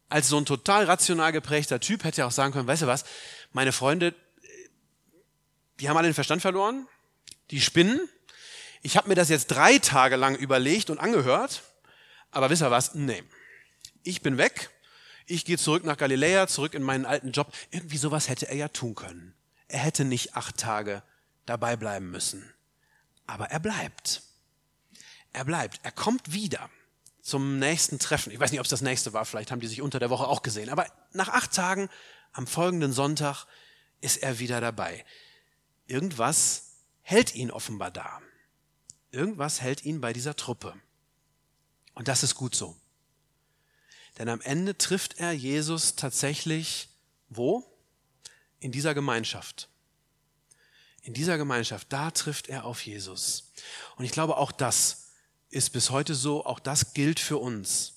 Als 0.07 0.29
so 0.29 0.37
ein 0.37 0.45
total 0.45 0.85
rational 0.85 1.31
geprägter 1.31 1.79
Typ 1.79 2.03
hätte 2.03 2.21
er 2.21 2.27
auch 2.27 2.31
sagen 2.31 2.53
können, 2.53 2.67
weißt 2.67 2.83
du 2.83 2.87
was, 2.87 3.03
meine 3.51 3.71
Freunde, 3.71 4.13
die 5.79 5.89
haben 5.89 5.97
alle 5.97 6.07
den 6.07 6.13
Verstand 6.13 6.43
verloren, 6.43 6.87
die 7.49 7.59
spinnen. 7.59 7.99
Ich 8.83 8.95
habe 8.95 9.09
mir 9.09 9.15
das 9.15 9.29
jetzt 9.29 9.47
drei 9.47 9.79
Tage 9.79 10.15
lang 10.15 10.35
überlegt 10.35 10.91
und 10.91 10.99
angehört, 10.99 11.63
aber 12.29 12.51
wisst 12.51 12.61
ihr 12.61 12.69
was? 12.69 12.93
Nee. 12.93 13.23
Ich 14.03 14.21
bin 14.21 14.37
weg, 14.37 14.69
ich 15.25 15.45
gehe 15.45 15.57
zurück 15.57 15.83
nach 15.83 15.97
Galiläa, 15.97 16.47
zurück 16.47 16.73
in 16.73 16.83
meinen 16.83 17.05
alten 17.05 17.31
Job. 17.31 17.51
Irgendwie 17.71 17.97
sowas 17.97 18.29
hätte 18.29 18.47
er 18.47 18.55
ja 18.55 18.67
tun 18.67 18.93
können. 18.93 19.33
Er 19.67 19.79
hätte 19.79 20.05
nicht 20.05 20.35
acht 20.35 20.57
Tage 20.57 21.01
dabei 21.45 21.75
bleiben 21.75 22.11
müssen. 22.11 22.53
Aber 23.25 23.49
er 23.49 23.59
bleibt. 23.59 24.21
Er 25.33 25.45
bleibt. 25.45 25.79
Er 25.83 25.91
kommt 25.91 26.31
wieder 26.31 26.69
zum 27.21 27.57
nächsten 27.57 27.99
Treffen. 27.99 28.31
Ich 28.31 28.39
weiß 28.39 28.51
nicht, 28.51 28.59
ob 28.59 28.65
es 28.65 28.69
das 28.69 28.81
nächste 28.81 29.13
war, 29.13 29.25
vielleicht 29.25 29.51
haben 29.51 29.59
die 29.59 29.67
sich 29.67 29.81
unter 29.81 29.99
der 29.99 30.09
Woche 30.09 30.27
auch 30.27 30.43
gesehen. 30.43 30.69
Aber 30.69 30.85
nach 31.11 31.29
acht 31.29 31.53
Tagen, 31.53 31.89
am 32.33 32.47
folgenden 32.47 32.93
Sonntag, 32.93 33.45
ist 34.01 34.17
er 34.17 34.39
wieder 34.39 34.59
dabei. 34.61 35.05
Irgendwas 35.87 36.73
hält 37.01 37.33
ihn 37.33 37.51
offenbar 37.51 37.91
da. 37.91 38.21
Irgendwas 39.11 39.61
hält 39.61 39.85
ihn 39.85 40.01
bei 40.01 40.11
dieser 40.11 40.35
Truppe. 40.35 40.75
Und 41.93 42.07
das 42.07 42.23
ist 42.23 42.35
gut 42.35 42.55
so. 42.55 42.75
Denn 44.17 44.29
am 44.29 44.41
Ende 44.41 44.77
trifft 44.77 45.19
er 45.19 45.31
Jesus 45.31 45.95
tatsächlich 45.95 46.89
wo? 47.29 47.65
In 48.59 48.71
dieser 48.71 48.93
Gemeinschaft. 48.93 49.69
In 51.01 51.13
dieser 51.13 51.37
Gemeinschaft, 51.37 51.91
da 51.91 52.11
trifft 52.11 52.47
er 52.47 52.65
auf 52.65 52.85
Jesus. 52.85 53.51
Und 53.97 54.05
ich 54.05 54.11
glaube, 54.11 54.37
auch 54.37 54.51
das 54.51 55.02
ist 55.53 55.69
bis 55.69 55.89
heute 55.89 56.15
so, 56.15 56.45
auch 56.45 56.59
das 56.59 56.93
gilt 56.93 57.19
für 57.19 57.37
uns. 57.37 57.93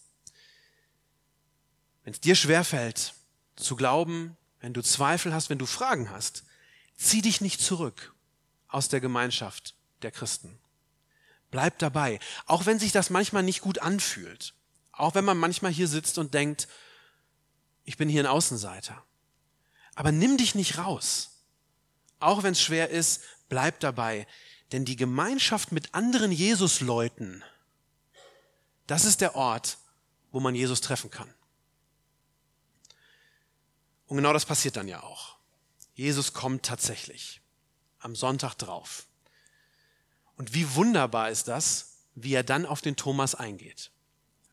Wenn 2.05 2.13
es 2.13 2.21
dir 2.21 2.35
schwerfällt 2.35 3.15
zu 3.57 3.77
glauben, 3.77 4.37
wenn 4.61 4.75
du 4.75 4.83
Zweifel 4.83 5.33
hast, 5.33 5.51
wenn 5.51 5.59
du 5.59 5.67
Fragen 5.67 6.11
hast, 6.11 6.45
zieh 6.97 7.23
dich 7.23 7.41
nicht 7.41 7.61
zurück 7.61 8.15
aus 8.69 8.89
der 8.89 9.01
Gemeinschaft 9.01 9.75
der 10.03 10.11
Christen. 10.11 10.59
Bleib 11.51 11.79
dabei, 11.79 12.21
auch 12.47 12.67
wenn 12.67 12.79
sich 12.79 12.93
das 12.93 13.11
manchmal 13.11 13.43
nicht 13.43 13.61
gut 13.61 13.79
anfühlt, 13.79 14.55
auch 14.93 15.15
wenn 15.15 15.25
man 15.25 15.39
manchmal 15.39 15.73
hier 15.73 15.89
sitzt 15.89 16.19
und 16.19 16.35
denkt, 16.35 16.69
ich 17.85 17.97
bin 17.97 18.09
hier 18.09 18.23
ein 18.23 18.27
Außenseiter. 18.27 19.03
Aber 19.95 20.13
nimm 20.13 20.37
dich 20.37 20.55
nicht 20.55 20.79
raus. 20.79 21.43
Auch 22.19 22.43
wenn 22.43 22.53
es 22.53 22.61
schwer 22.61 22.91
ist, 22.91 23.23
bleib 23.49 23.81
dabei. 23.81 24.27
Denn 24.73 24.85
die 24.85 24.97
Gemeinschaft 24.97 25.73
mit 25.73 25.95
anderen 25.95 26.33
Jesus-Leuten, 26.33 27.45
das 28.87 29.05
ist 29.05 29.21
der 29.21 29.35
Ort, 29.35 29.79
wo 30.33 30.41
man 30.41 30.55
Jesus 30.55 30.81
treffen 30.81 31.11
kann. 31.11 31.33
Und 34.07 34.17
genau 34.17 34.33
das 34.33 34.45
passiert 34.45 34.77
dann 34.77 34.89
ja 34.89 35.03
auch. 35.03 35.37
Jesus 35.95 36.33
kommt 36.33 36.65
tatsächlich 36.65 37.41
am 37.99 38.15
Sonntag 38.15 38.55
drauf. 38.55 39.07
Und 40.37 40.55
wie 40.55 40.75
wunderbar 40.75 41.31
ist 41.31 41.49
das, 41.49 41.97
wie 42.15 42.35
er 42.35 42.45
dann 42.45 42.67
auf 42.67 42.81
den 42.81 42.97
Thomas 42.97 43.35
eingeht, 43.35 43.91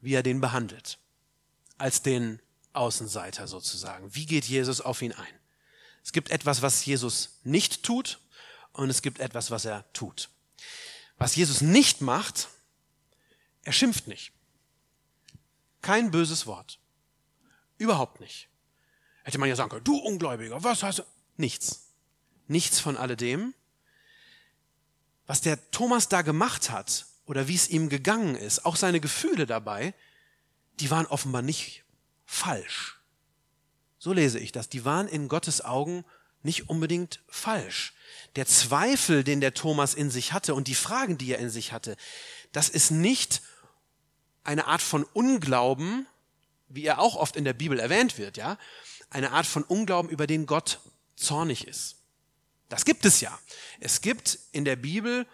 wie 0.01 0.13
er 0.13 0.23
den 0.23 0.41
behandelt, 0.41 0.99
als 1.77 2.01
den 2.01 2.41
Außenseiter 2.73 3.47
sozusagen. 3.47 4.13
Wie 4.15 4.25
geht 4.25 4.45
Jesus 4.45 4.81
auf 4.81 5.01
ihn 5.01 5.13
ein? 5.13 5.39
Es 6.03 6.11
gibt 6.11 6.29
etwas, 6.31 6.61
was 6.61 6.85
Jesus 6.85 7.39
nicht 7.43 7.83
tut 7.83 8.19
und 8.73 8.89
es 8.89 9.01
gibt 9.01 9.19
etwas, 9.19 9.51
was 9.51 9.65
er 9.65 9.91
tut. 9.93 10.29
Was 11.17 11.35
Jesus 11.35 11.61
nicht 11.61 12.01
macht, 12.01 12.49
er 13.63 13.71
schimpft 13.71 14.07
nicht. 14.07 14.33
Kein 15.81 16.11
böses 16.11 16.45
Wort. 16.45 16.79
Überhaupt 17.77 18.19
nicht. 18.19 18.49
Hätte 19.23 19.37
man 19.37 19.49
ja 19.49 19.55
sagen 19.55 19.69
können, 19.69 19.83
du 19.83 19.97
Ungläubiger, 19.97 20.63
was 20.63 20.83
hast 20.83 20.99
du? 20.99 21.03
Nichts. 21.37 21.93
Nichts 22.47 22.79
von 22.79 22.97
alledem. 22.97 23.53
Was 25.25 25.41
der 25.41 25.71
Thomas 25.71 26.09
da 26.09 26.21
gemacht 26.21 26.69
hat 26.69 27.05
oder 27.25 27.47
wie 27.47 27.55
es 27.55 27.69
ihm 27.69 27.89
gegangen 27.89 28.35
ist, 28.35 28.65
auch 28.65 28.75
seine 28.75 28.99
Gefühle 28.99 29.45
dabei, 29.45 29.93
die 30.79 30.91
waren 30.91 31.05
offenbar 31.05 31.41
nicht 31.41 31.83
falsch. 32.25 32.99
So 33.97 34.11
lese 34.11 34.39
ich 34.39 34.51
das. 34.51 34.67
Die 34.67 34.83
waren 34.83 35.07
in 35.07 35.29
Gottes 35.29 35.63
Augen 35.63 36.03
nicht 36.43 36.69
unbedingt 36.69 37.21
falsch. 37.27 37.93
Der 38.35 38.45
Zweifel, 38.45 39.23
den 39.23 39.41
der 39.41 39.53
Thomas 39.53 39.93
in 39.93 40.09
sich 40.09 40.33
hatte 40.33 40.55
und 40.55 40.67
die 40.67 40.75
Fragen, 40.75 41.17
die 41.17 41.31
er 41.31 41.39
in 41.39 41.49
sich 41.49 41.71
hatte, 41.71 41.95
das 42.51 42.69
ist 42.69 42.91
nicht 42.91 43.41
eine 44.43 44.67
Art 44.67 44.81
von 44.81 45.03
Unglauben, 45.03 46.07
wie 46.69 46.85
er 46.85 46.99
auch 46.99 47.15
oft 47.15 47.35
in 47.35 47.43
der 47.43 47.53
Bibel 47.53 47.79
erwähnt 47.79 48.17
wird, 48.17 48.37
ja, 48.37 48.57
eine 49.09 49.31
Art 49.31 49.45
von 49.45 49.63
Unglauben, 49.63 50.09
über 50.09 50.27
den 50.27 50.45
Gott 50.45 50.79
zornig 51.15 51.67
ist. 51.67 51.97
Das 52.69 52.85
gibt 52.85 53.05
es 53.05 53.21
ja. 53.21 53.37
Es 53.79 54.01
gibt 54.01 54.39
in 54.51 54.65
der 54.65 54.75
Bibel 54.75 55.27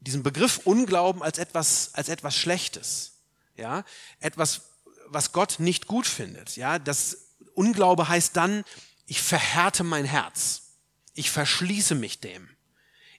diesen 0.00 0.22
Begriff 0.22 0.60
Unglauben 0.64 1.22
als 1.22 1.38
etwas, 1.38 1.90
als 1.94 2.08
etwas 2.08 2.34
Schlechtes, 2.34 3.12
ja, 3.56 3.84
etwas, 4.20 4.62
was 5.06 5.32
Gott 5.32 5.56
nicht 5.58 5.86
gut 5.86 6.06
findet, 6.06 6.56
ja. 6.56 6.78
Das 6.78 7.28
Unglaube 7.54 8.08
heißt 8.08 8.36
dann, 8.36 8.64
ich 9.08 9.22
verhärte 9.22 9.84
mein 9.84 10.04
Herz. 10.04 10.74
Ich 11.14 11.30
verschließe 11.30 11.94
mich 11.94 12.20
dem. 12.20 12.48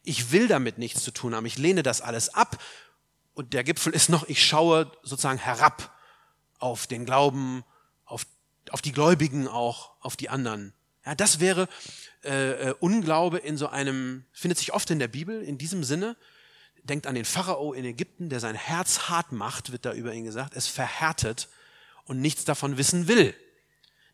Ich 0.04 0.32
will 0.32 0.48
damit 0.48 0.78
nichts 0.78 1.04
zu 1.04 1.12
tun 1.12 1.34
haben. 1.34 1.48
Ich 1.48 1.58
lehne 1.58 1.82
das 1.82 2.00
alles 2.00 2.30
ab. 2.30 2.62
Und 3.34 3.54
der 3.54 3.64
Gipfel 3.64 3.94
ist 3.94 4.08
noch, 4.08 4.28
ich 4.30 4.46
schaue 4.46 4.92
sozusagen 5.02 5.40
herab 5.40 5.92
auf 6.60 6.86
den 6.86 7.06
Glauben, 7.06 7.64
auf, 8.06 8.28
auf 8.70 8.84
die 8.84 8.92
Gläubigen 8.92 9.48
auch, 9.48 9.96
auf 10.00 10.16
die 10.16 10.30
anderen. 10.30 10.74
Ja, 11.06 11.16
das 11.16 11.40
wäre 11.40 11.68
äh, 12.24 12.70
äh 12.70 12.76
Unglaube 12.80 13.40
in 13.40 13.58
so 13.58 13.68
einem, 13.68 14.26
findet 14.32 14.60
sich 14.60 14.74
oft 14.74 14.92
in 14.92 15.00
der 15.00 15.08
Bibel 15.08 15.42
in 15.42 15.58
diesem 15.58 15.84
Sinne. 15.84 16.16
Denkt 16.84 17.08
an 17.08 17.16
den 17.16 17.26
Pharao 17.26 17.74
in 17.74 17.84
Ägypten, 17.84 18.30
der 18.30 18.40
sein 18.40 18.56
Herz 18.56 19.10
hart 19.10 19.32
macht, 19.32 19.72
wird 19.72 19.86
da 19.86 19.94
über 19.94 20.14
ihn 20.14 20.24
gesagt, 20.24 20.56
es 20.56 20.68
verhärtet 20.68 21.50
und 22.06 22.22
nichts 22.22 22.46
davon 22.46 22.78
wissen 22.78 23.08
will. 23.08 23.34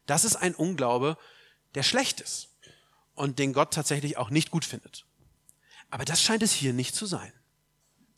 Das 0.05 0.23
ist 0.23 0.37
ein 0.37 0.55
Unglaube, 0.55 1.17
der 1.75 1.83
schlecht 1.83 2.21
ist 2.21 2.49
und 3.13 3.39
den 3.39 3.53
Gott 3.53 3.73
tatsächlich 3.73 4.17
auch 4.17 4.29
nicht 4.29 4.51
gut 4.51 4.65
findet. 4.65 5.05
Aber 5.89 6.05
das 6.05 6.21
scheint 6.21 6.43
es 6.43 6.51
hier 6.51 6.73
nicht 6.73 6.95
zu 6.95 7.05
sein. 7.05 7.31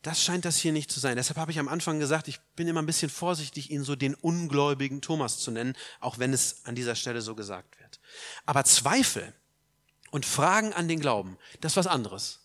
Das 0.04 0.24
scheint 0.24 0.46
das 0.46 0.58
hier 0.58 0.72
nicht 0.72 0.92
zu 0.92 1.00
sein. 1.00 1.18
Deshalb 1.18 1.38
habe 1.38 1.52
ich 1.52 1.60
am 1.60 1.68
Anfang 1.68 2.00
gesagt, 2.00 2.28
ich 2.28 2.40
bin 2.56 2.68
immer 2.68 2.82
ein 2.82 2.86
bisschen 2.86 3.10
vorsichtig, 3.10 3.72
ihn 3.72 3.84
so 3.84 3.96
den 3.96 4.16
ungläubigen 4.16 5.02
Thomas 5.02 5.40
zu 5.40 5.52
nennen, 5.52 5.76
auch 6.00 6.18
wenn 6.18 6.34
es 6.34 6.66
an 6.66 6.76
dieser 6.76 6.96
Stelle 6.96 7.22
so 7.22 7.36
gesagt 7.36 7.80
wird. 7.80 8.00
Aber 8.46 8.64
Zweifel 8.64 9.34
und 10.12 10.26
Fragen 10.26 10.72
an 10.74 10.88
den 10.88 11.00
Glauben, 11.00 11.38
das 11.60 11.74
ist 11.74 11.78
was 11.78 11.88
anderes. 11.88 12.40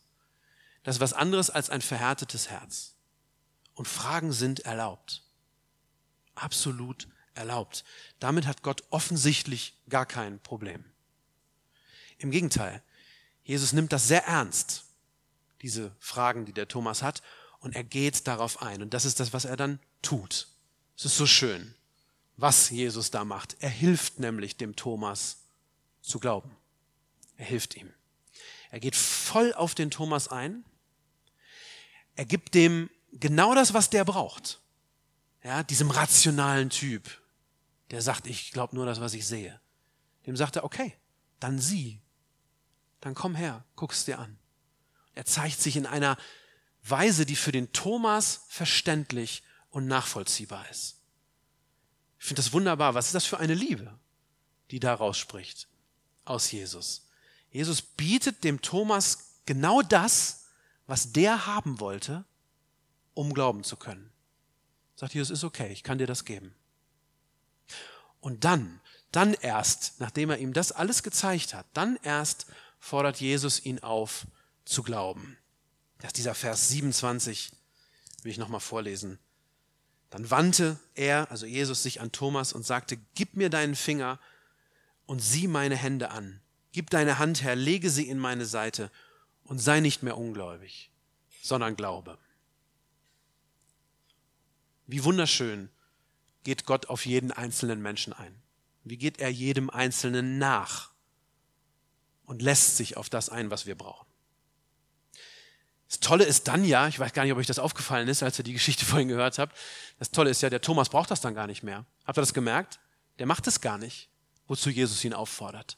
Das 0.82 0.96
ist 0.96 1.00
was 1.00 1.12
anderes 1.12 1.50
als 1.50 1.70
ein 1.70 1.82
verhärtetes 1.82 2.50
Herz. 2.50 2.94
Und 3.74 3.86
Fragen 3.86 4.32
sind 4.32 4.60
erlaubt. 4.60 5.22
absolut 6.34 7.08
erlaubt. 7.34 7.84
Damit 8.18 8.46
hat 8.46 8.62
Gott 8.62 8.82
offensichtlich 8.90 9.78
gar 9.88 10.06
kein 10.06 10.40
Problem. 10.40 10.84
Im 12.22 12.30
Gegenteil, 12.30 12.82
Jesus 13.42 13.72
nimmt 13.72 13.92
das 13.92 14.06
sehr 14.06 14.24
ernst, 14.26 14.84
diese 15.60 15.94
Fragen, 15.98 16.44
die 16.44 16.52
der 16.52 16.68
Thomas 16.68 17.02
hat, 17.02 17.20
und 17.58 17.74
er 17.74 17.82
geht 17.82 18.28
darauf 18.28 18.62
ein. 18.62 18.80
Und 18.80 18.94
das 18.94 19.04
ist 19.04 19.18
das, 19.18 19.32
was 19.32 19.44
er 19.44 19.56
dann 19.56 19.80
tut. 20.02 20.48
Es 20.96 21.04
ist 21.04 21.16
so 21.16 21.26
schön, 21.26 21.74
was 22.36 22.70
Jesus 22.70 23.10
da 23.10 23.24
macht. 23.24 23.56
Er 23.58 23.70
hilft 23.70 24.20
nämlich 24.20 24.56
dem 24.56 24.76
Thomas 24.76 25.38
zu 26.00 26.20
glauben. 26.20 26.56
Er 27.36 27.46
hilft 27.46 27.76
ihm. 27.76 27.92
Er 28.70 28.78
geht 28.78 28.94
voll 28.94 29.52
auf 29.54 29.74
den 29.74 29.90
Thomas 29.90 30.28
ein. 30.28 30.64
Er 32.14 32.24
gibt 32.24 32.54
dem 32.54 32.88
genau 33.12 33.54
das, 33.54 33.74
was 33.74 33.90
der 33.90 34.04
braucht. 34.04 34.60
Ja, 35.42 35.64
diesem 35.64 35.90
rationalen 35.90 36.70
Typ, 36.70 37.20
der 37.90 38.00
sagt, 38.00 38.28
ich 38.28 38.52
glaube 38.52 38.76
nur 38.76 38.86
das, 38.86 39.00
was 39.00 39.14
ich 39.14 39.26
sehe. 39.26 39.60
Dem 40.26 40.36
sagt 40.36 40.54
er, 40.54 40.62
okay, 40.62 40.94
dann 41.40 41.58
sieh. 41.58 42.01
Dann 43.02 43.14
komm 43.14 43.34
her, 43.34 43.64
guck's 43.76 44.04
dir 44.06 44.18
an. 44.18 44.38
Er 45.14 45.26
zeigt 45.26 45.60
sich 45.60 45.76
in 45.76 45.86
einer 45.86 46.16
Weise, 46.84 47.26
die 47.26 47.36
für 47.36 47.52
den 47.52 47.72
Thomas 47.72 48.44
verständlich 48.48 49.42
und 49.70 49.86
nachvollziehbar 49.86 50.68
ist. 50.70 51.00
Ich 52.18 52.26
finde 52.26 52.40
das 52.40 52.52
wunderbar. 52.52 52.94
Was 52.94 53.06
ist 53.06 53.14
das 53.14 53.26
für 53.26 53.38
eine 53.38 53.54
Liebe, 53.54 53.98
die 54.70 54.78
daraus 54.78 55.18
spricht 55.18 55.68
aus 56.24 56.50
Jesus? 56.52 57.08
Jesus 57.50 57.82
bietet 57.82 58.44
dem 58.44 58.62
Thomas 58.62 59.40
genau 59.46 59.82
das, 59.82 60.44
was 60.86 61.12
der 61.12 61.46
haben 61.46 61.80
wollte, 61.80 62.24
um 63.14 63.34
glauben 63.34 63.64
zu 63.64 63.76
können. 63.76 64.12
Sagt 64.94 65.14
Jesus, 65.14 65.30
ist 65.30 65.44
okay, 65.44 65.72
ich 65.72 65.82
kann 65.82 65.98
dir 65.98 66.06
das 66.06 66.24
geben. 66.24 66.54
Und 68.20 68.44
dann, 68.44 68.80
dann 69.10 69.34
erst, 69.34 69.98
nachdem 69.98 70.30
er 70.30 70.38
ihm 70.38 70.52
das 70.52 70.70
alles 70.70 71.02
gezeigt 71.02 71.54
hat, 71.54 71.66
dann 71.74 71.98
erst 72.04 72.46
fordert 72.82 73.20
Jesus 73.20 73.64
ihn 73.64 73.78
auf 73.78 74.26
zu 74.64 74.82
glauben. 74.82 75.38
Das 75.98 76.08
ist 76.08 76.16
dieser 76.16 76.34
Vers 76.34 76.68
27, 76.68 77.52
will 78.22 78.32
ich 78.32 78.38
nochmal 78.38 78.60
vorlesen. 78.60 79.20
Dann 80.10 80.30
wandte 80.32 80.80
er, 80.96 81.30
also 81.30 81.46
Jesus, 81.46 81.84
sich 81.84 82.00
an 82.00 82.10
Thomas 82.10 82.52
und 82.52 82.66
sagte, 82.66 82.98
gib 83.14 83.36
mir 83.36 83.50
deinen 83.50 83.76
Finger 83.76 84.18
und 85.06 85.20
sieh 85.20 85.46
meine 85.46 85.76
Hände 85.76 86.10
an. 86.10 86.40
Gib 86.72 86.90
deine 86.90 87.20
Hand 87.20 87.44
her, 87.44 87.54
lege 87.54 87.88
sie 87.88 88.08
in 88.08 88.18
meine 88.18 88.46
Seite 88.46 88.90
und 89.44 89.60
sei 89.60 89.78
nicht 89.78 90.02
mehr 90.02 90.18
ungläubig, 90.18 90.90
sondern 91.40 91.76
glaube. 91.76 92.18
Wie 94.88 95.04
wunderschön 95.04 95.70
geht 96.42 96.66
Gott 96.66 96.86
auf 96.86 97.06
jeden 97.06 97.30
einzelnen 97.30 97.80
Menschen 97.80 98.12
ein. 98.12 98.42
Wie 98.82 98.98
geht 98.98 99.20
er 99.20 99.30
jedem 99.30 99.70
Einzelnen 99.70 100.38
nach 100.38 100.91
und 102.32 102.42
lässt 102.42 102.76
sich 102.76 102.96
auf 102.96 103.08
das 103.08 103.28
ein, 103.28 103.50
was 103.50 103.66
wir 103.66 103.76
brauchen. 103.76 104.06
Das 105.88 106.00
Tolle 106.00 106.24
ist 106.24 106.48
dann 106.48 106.64
ja, 106.64 106.88
ich 106.88 106.98
weiß 106.98 107.12
gar 107.12 107.22
nicht, 107.22 107.32
ob 107.32 107.38
euch 107.38 107.46
das 107.46 107.58
aufgefallen 107.58 108.08
ist, 108.08 108.22
als 108.22 108.38
ihr 108.38 108.44
die 108.44 108.54
Geschichte 108.54 108.84
vorhin 108.86 109.08
gehört 109.08 109.38
habt, 109.38 109.56
das 109.98 110.10
Tolle 110.10 110.30
ist 110.30 110.42
ja, 110.42 110.50
der 110.50 110.60
Thomas 110.60 110.88
braucht 110.88 111.10
das 111.10 111.20
dann 111.20 111.34
gar 111.34 111.46
nicht 111.46 111.62
mehr. 111.62 111.84
Habt 112.06 112.18
ihr 112.18 112.22
das 112.22 112.34
gemerkt? 112.34 112.80
Der 113.18 113.26
macht 113.26 113.46
es 113.46 113.60
gar 113.60 113.78
nicht, 113.78 114.08
wozu 114.46 114.70
Jesus 114.70 115.04
ihn 115.04 115.14
auffordert 115.14 115.76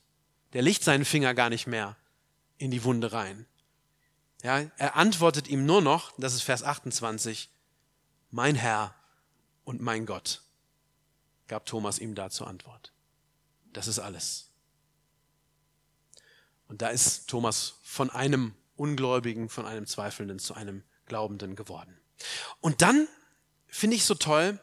der 0.55 0.62
legt 0.62 0.83
seinen 0.83 1.05
Finger 1.05 1.35
gar 1.35 1.51
nicht 1.51 1.67
mehr 1.67 1.97
in 2.57 2.71
die 2.71 2.85
Wunde 2.85 3.12
rein. 3.12 3.45
Ja, 4.43 4.61
er 4.77 4.97
antwortet 4.97 5.49
ihm 5.49 5.67
nur 5.67 5.83
noch, 5.83 6.12
das 6.17 6.35
ist 6.35 6.43
Vers 6.43 6.62
28, 6.62 7.51
mein 8.31 8.55
Herr 8.55 8.95
und 9.64 9.81
mein 9.81 10.07
Gott, 10.07 10.43
gab 11.49 11.67
Thomas 11.67 11.99
ihm 11.99 12.14
da 12.14 12.31
zur 12.31 12.47
Antwort. 12.47 12.93
Das 13.73 13.88
ist 13.88 13.99
alles. 13.99 14.51
Und 16.68 16.83
da 16.83 16.88
ist 16.88 17.29
Thomas 17.29 17.74
von 17.83 18.11
einem 18.11 18.55
Ungläubigen, 18.77 19.48
von 19.48 19.66
einem 19.66 19.87
Zweifelnden 19.87 20.38
zu 20.38 20.55
einem 20.55 20.83
Glaubenden 21.07 21.57
geworden. 21.57 21.96
Und 22.61 22.83
dann 22.83 23.09
finde 23.66 23.96
ich 23.96 24.05
so 24.05 24.14
toll, 24.14 24.59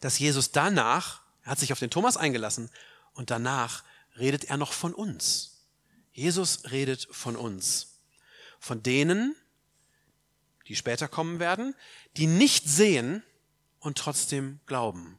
dass 0.00 0.18
Jesus 0.18 0.50
danach, 0.50 1.22
er 1.44 1.52
hat 1.52 1.58
sich 1.58 1.72
auf 1.72 1.78
den 1.78 1.90
Thomas 1.90 2.16
eingelassen 2.16 2.70
und 3.14 3.30
danach 3.30 3.84
redet 4.18 4.44
er 4.44 4.56
noch 4.56 4.72
von 4.72 4.94
uns. 4.94 5.66
Jesus 6.12 6.70
redet 6.70 7.08
von 7.10 7.36
uns. 7.36 8.00
Von 8.58 8.82
denen, 8.82 9.34
die 10.68 10.76
später 10.76 11.08
kommen 11.08 11.40
werden, 11.40 11.74
die 12.16 12.26
nicht 12.26 12.68
sehen 12.68 13.22
und 13.80 13.98
trotzdem 13.98 14.60
glauben. 14.66 15.18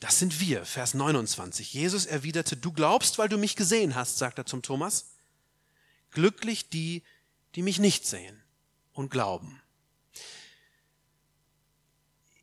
Das 0.00 0.18
sind 0.18 0.40
wir, 0.40 0.64
Vers 0.64 0.94
29. 0.94 1.72
Jesus 1.72 2.06
erwiderte, 2.06 2.56
du 2.56 2.72
glaubst, 2.72 3.18
weil 3.18 3.28
du 3.28 3.38
mich 3.38 3.56
gesehen 3.56 3.94
hast, 3.94 4.18
sagt 4.18 4.38
er 4.38 4.46
zum 4.46 4.62
Thomas. 4.62 5.15
Glücklich 6.16 6.70
die, 6.70 7.04
die 7.54 7.62
mich 7.62 7.78
nicht 7.78 8.06
sehen 8.06 8.42
und 8.92 9.10
glauben 9.10 9.60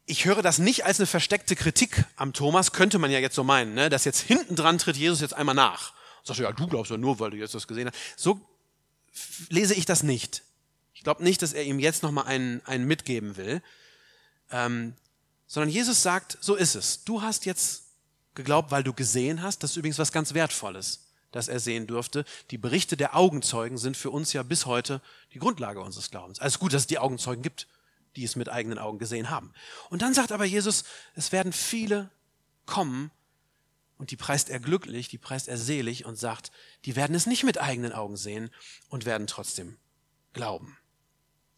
ich 0.05 0.25
höre 0.25 0.41
das 0.41 0.59
nicht 0.59 0.86
als 0.86 0.99
eine 0.99 1.07
versteckte 1.07 1.55
Kritik 1.55 2.05
am 2.17 2.33
Thomas, 2.33 2.71
könnte 2.71 2.99
man 2.99 3.12
ja 3.12 3.19
jetzt 3.19 3.36
so 3.36 3.43
meinen, 3.43 3.73
ne? 3.73 3.89
dass 3.89 4.05
jetzt 4.05 4.19
hinten 4.19 4.55
dran 4.55 4.77
tritt 4.77 4.97
Jesus 4.97 5.21
jetzt 5.21 5.33
einmal 5.33 5.55
nach. 5.55 5.93
Und 6.19 6.27
sagt, 6.27 6.39
ja, 6.39 6.51
du 6.51 6.67
glaubst 6.67 6.91
ja 6.91 6.97
nur, 6.97 7.19
weil 7.19 7.31
du 7.31 7.38
jetzt 7.38 7.55
das 7.55 7.67
gesehen 7.67 7.88
hast. 7.89 8.19
So 8.19 8.39
lese 9.49 9.73
ich 9.73 9.86
das 9.86 10.03
nicht. 10.03 10.43
Ich 10.93 11.03
glaube 11.03 11.23
nicht, 11.23 11.41
dass 11.41 11.53
er 11.53 11.63
ihm 11.63 11.79
jetzt 11.79 12.03
nochmal 12.03 12.25
einen, 12.25 12.62
einen 12.65 12.86
mitgeben 12.86 13.38
will, 13.38 13.62
ähm, 14.51 14.93
sondern 15.47 15.69
Jesus 15.69 16.03
sagt, 16.03 16.38
so 16.41 16.55
ist 16.55 16.75
es. 16.75 17.03
Du 17.03 17.21
hast 17.21 17.45
jetzt 17.45 17.83
geglaubt, 18.36 18.71
weil 18.71 18.83
du 18.83 18.93
gesehen 18.93 19.41
hast. 19.41 19.63
Das 19.63 19.71
ist 19.71 19.77
übrigens 19.77 19.99
was 19.99 20.12
ganz 20.12 20.33
Wertvolles, 20.33 21.05
dass 21.34 21.50
er 21.50 21.60
sehen 21.60 21.86
durfte. 21.86 22.24
Die 22.50 22.58
Berichte 22.58 22.96
der 22.96 23.17
Augenzeugen 23.17 23.78
sind 23.78 23.98
für 23.98 24.10
uns 24.10 24.32
ja 24.32 24.43
bis 24.43 24.65
heute 24.65 25.02
die 25.34 25.39
Grundlage 25.39 25.82
unseres 25.82 26.10
Glaubens. 26.10 26.39
Also 26.39 26.60
gut, 26.60 26.72
dass 26.72 26.84
es 26.84 26.88
die 26.88 27.00
Augenzeugen 27.00 27.43
gibt 27.43 27.67
die 28.15 28.24
es 28.24 28.36
mit 28.36 28.50
eigenen 28.50 28.78
Augen 28.78 29.00
gesehen 29.00 29.30
haben. 29.30 29.54
Und 29.89 30.02
dann 30.02 30.13
sagt 30.13 30.32
aber 30.32 30.46
Jesus, 30.46 30.84
es 31.15 31.32
werden 31.32 31.54
viele 31.54 32.10
kommen 32.65 33.12
und 33.98 34.12
die 34.12 34.17
preist 34.17 34.50
er 34.50 34.60
glücklich, 34.60 35.08
die 35.08 35.17
preist 35.17 35.48
er 35.48 35.58
selig 35.58 36.06
und 36.06 36.15
sagt, 36.15 36.52
die 36.86 36.96
werden 36.96 37.15
es 37.15 37.26
nicht 37.26 37.43
mit 37.43 37.60
eigenen 37.60 37.93
Augen 37.93 38.17
sehen 38.17 38.50
und 38.89 39.06
werden 39.06 39.28
trotzdem 39.28 39.78
glauben. 40.34 40.78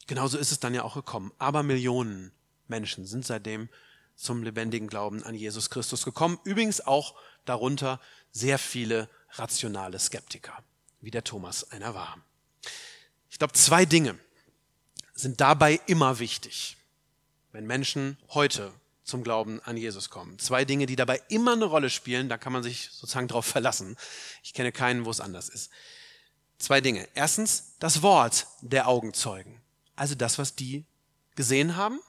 Genauso 0.08 0.38
ist 0.38 0.52
es 0.52 0.60
dann 0.60 0.74
ja 0.74 0.84
auch 0.84 0.96
gekommen. 0.96 1.32
Aber 1.40 1.64
Millionen 1.64 2.32
Menschen 2.68 3.06
sind 3.06 3.26
seitdem 3.26 3.70
zum 4.16 4.44
lebendigen 4.44 4.88
Glauben 4.88 5.24
an 5.24 5.36
Jesus 5.36 5.70
Christus 5.70 6.06
gekommen. 6.06 6.40
Übrigens 6.44 6.82
auch 6.82 7.16
darunter 7.46 8.00
sehr 8.32 8.60
viele 8.60 9.10
rationale 9.38 10.00
Skeptiker, 10.00 10.64
wie 11.02 11.12
der 11.12 11.24
Thomas 11.24 11.72
einer 11.72 11.94
war. 11.94 12.18
Ich 13.30 13.38
glaube, 13.38 13.54
zwei 13.54 13.86
Dinge 13.86 14.18
sind 15.14 15.42
dabei 15.42 15.80
immer 15.88 16.20
wichtig, 16.20 16.78
wenn 17.52 17.66
Menschen 17.66 18.18
heute 18.30 18.72
zum 19.04 19.24
Glauben 19.24 19.62
an 19.62 19.78
Jesus 19.78 20.10
kommen. 20.10 20.40
Zwei 20.40 20.66
Dinge, 20.66 20.88
die 20.88 20.96
dabei 20.96 21.22
immer 21.30 21.54
eine 21.54 21.66
Rolle 21.66 21.90
spielen, 21.90 22.28
da 22.28 22.38
kann 22.38 22.52
man 22.52 22.64
sich 22.64 22.90
sozusagen 22.92 23.28
drauf 23.28 23.46
verlassen. 23.46 23.96
Ich 24.44 24.54
kenne 24.54 24.72
keinen, 24.72 25.06
wo 25.06 25.12
es 25.12 25.22
anders 25.22 25.48
ist. 25.48 25.70
Zwei 26.58 26.82
Dinge. 26.82 27.08
Erstens 27.14 27.76
das 27.80 28.02
Wort 28.02 28.48
der 28.62 28.88
Augenzeugen. 28.88 29.62
Also 29.96 30.16
das, 30.16 30.38
was 30.38 30.56
die 30.56 30.86
gesehen 31.36 31.76
haben, 31.76 32.00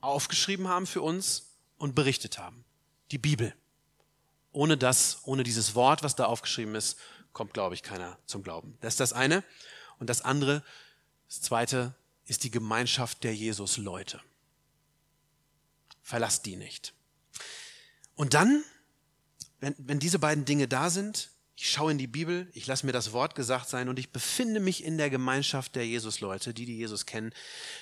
aufgeschrieben 0.00 0.68
haben 0.68 0.86
für 0.86 1.02
uns 1.02 1.50
und 1.76 1.94
berichtet 1.94 2.38
haben. 2.38 2.64
Die 3.10 3.18
Bibel. 3.18 3.54
Ohne 4.52 4.76
das, 4.76 5.18
ohne 5.24 5.42
dieses 5.42 5.74
Wort, 5.74 6.02
was 6.02 6.16
da 6.16 6.26
aufgeschrieben 6.26 6.74
ist, 6.74 6.98
kommt, 7.32 7.54
glaube 7.54 7.74
ich, 7.74 7.82
keiner 7.82 8.18
zum 8.26 8.42
Glauben. 8.42 8.76
Das 8.80 8.94
ist 8.94 9.00
das 9.00 9.12
eine. 9.12 9.44
Und 9.98 10.08
das 10.08 10.22
andere, 10.22 10.64
das 11.28 11.40
zweite, 11.40 11.94
ist 12.24 12.44
die 12.44 12.50
Gemeinschaft 12.50 13.24
der 13.24 13.34
Jesus-Leute. 13.34 14.20
Verlasst 16.02 16.46
die 16.46 16.56
nicht. 16.56 16.94
Und 18.14 18.34
dann, 18.34 18.64
wenn, 19.60 19.74
wenn 19.78 19.98
diese 19.98 20.18
beiden 20.18 20.44
Dinge 20.44 20.68
da 20.68 20.90
sind, 20.90 21.30
ich 21.56 21.72
schaue 21.72 21.90
in 21.90 21.98
die 21.98 22.06
Bibel, 22.06 22.48
ich 22.52 22.66
lasse 22.66 22.86
mir 22.86 22.92
das 22.92 23.12
Wort 23.12 23.34
gesagt 23.34 23.68
sein 23.68 23.88
und 23.88 23.98
ich 23.98 24.12
befinde 24.12 24.60
mich 24.60 24.84
in 24.84 24.96
der 24.96 25.10
Gemeinschaft 25.10 25.74
der 25.74 25.86
Jesus-Leute, 25.86 26.54
die 26.54 26.66
die 26.66 26.76
Jesus 26.76 27.04
kennen, 27.04 27.32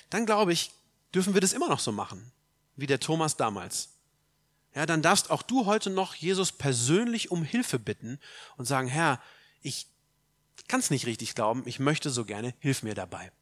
dann 0.08 0.24
glaube 0.24 0.52
ich, 0.52 0.70
dürfen 1.14 1.34
wir 1.34 1.40
das 1.40 1.52
immer 1.52 1.68
noch 1.68 1.80
so 1.80 1.92
machen, 1.92 2.32
wie 2.76 2.86
der 2.86 3.00
Thomas 3.00 3.36
damals. 3.36 3.90
Ja, 4.76 4.84
dann 4.84 5.00
darfst 5.00 5.30
auch 5.30 5.40
du 5.40 5.64
heute 5.64 5.88
noch 5.88 6.14
Jesus 6.14 6.52
persönlich 6.52 7.30
um 7.30 7.42
Hilfe 7.42 7.78
bitten 7.78 8.20
und 8.58 8.66
sagen, 8.66 8.88
Herr, 8.88 9.22
ich 9.62 9.86
kann 10.68 10.80
es 10.80 10.90
nicht 10.90 11.06
richtig 11.06 11.34
glauben, 11.34 11.62
ich 11.64 11.78
möchte 11.78 12.10
so 12.10 12.26
gerne, 12.26 12.52
hilf 12.58 12.82
mir 12.82 12.94
dabei. 12.94 13.32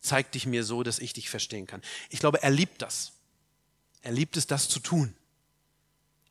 Zeig 0.00 0.30
dich 0.32 0.44
mir 0.44 0.62
so, 0.62 0.82
dass 0.82 0.98
ich 0.98 1.14
dich 1.14 1.30
verstehen 1.30 1.66
kann. 1.66 1.80
Ich 2.10 2.20
glaube, 2.20 2.42
er 2.42 2.50
liebt 2.50 2.82
das. 2.82 3.12
Er 4.02 4.12
liebt 4.12 4.36
es, 4.36 4.46
das 4.46 4.68
zu 4.68 4.80
tun. 4.80 5.14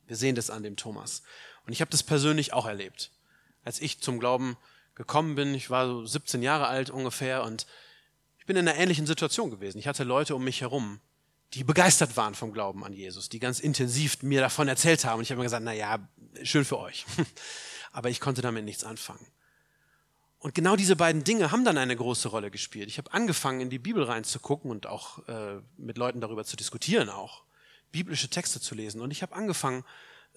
Wir 0.06 0.14
sehen 0.16 0.36
das 0.36 0.48
an 0.48 0.62
dem 0.62 0.76
Thomas. 0.76 1.22
Und 1.66 1.72
ich 1.72 1.80
habe 1.80 1.90
das 1.90 2.04
persönlich 2.04 2.52
auch 2.52 2.66
erlebt. 2.66 3.10
Als 3.64 3.80
ich 3.80 4.00
zum 4.00 4.20
Glauben 4.20 4.56
gekommen 4.94 5.34
bin, 5.34 5.56
ich 5.56 5.70
war 5.70 5.88
so 5.88 6.06
17 6.06 6.40
Jahre 6.40 6.68
alt 6.68 6.90
ungefähr 6.90 7.42
und 7.42 7.66
ich 8.38 8.46
bin 8.46 8.56
in 8.56 8.68
einer 8.68 8.78
ähnlichen 8.78 9.06
Situation 9.06 9.50
gewesen. 9.50 9.78
Ich 9.78 9.88
hatte 9.88 10.04
Leute 10.04 10.36
um 10.36 10.44
mich 10.44 10.60
herum, 10.60 11.00
die 11.54 11.64
begeistert 11.64 12.16
waren 12.16 12.34
vom 12.34 12.52
Glauben 12.52 12.84
an 12.84 12.92
Jesus, 12.92 13.28
die 13.28 13.40
ganz 13.40 13.60
intensiv 13.60 14.22
mir 14.22 14.40
davon 14.40 14.68
erzählt 14.68 15.04
haben. 15.04 15.18
Und 15.18 15.22
ich 15.24 15.30
habe 15.30 15.38
mir 15.38 15.44
gesagt, 15.44 15.64
na 15.64 15.72
ja, 15.72 15.98
schön 16.42 16.64
für 16.64 16.78
euch. 16.78 17.06
Aber 17.92 18.08
ich 18.08 18.20
konnte 18.20 18.40
damit 18.40 18.64
nichts 18.64 18.84
anfangen. 18.84 19.26
Und 20.38 20.54
genau 20.54 20.76
diese 20.76 20.96
beiden 20.96 21.22
Dinge 21.24 21.50
haben 21.50 21.64
dann 21.64 21.76
eine 21.76 21.96
große 21.96 22.28
Rolle 22.28 22.50
gespielt. 22.50 22.88
Ich 22.88 22.98
habe 22.98 23.12
angefangen, 23.12 23.60
in 23.60 23.68
die 23.68 23.78
Bibel 23.78 24.04
reinzugucken 24.04 24.70
und 24.70 24.86
auch 24.86 25.26
äh, 25.28 25.60
mit 25.76 25.98
Leuten 25.98 26.20
darüber 26.20 26.44
zu 26.44 26.56
diskutieren, 26.56 27.10
auch 27.10 27.42
biblische 27.92 28.28
Texte 28.28 28.60
zu 28.60 28.74
lesen. 28.74 29.02
Und 29.02 29.10
ich 29.10 29.22
habe 29.22 29.34
angefangen, 29.34 29.84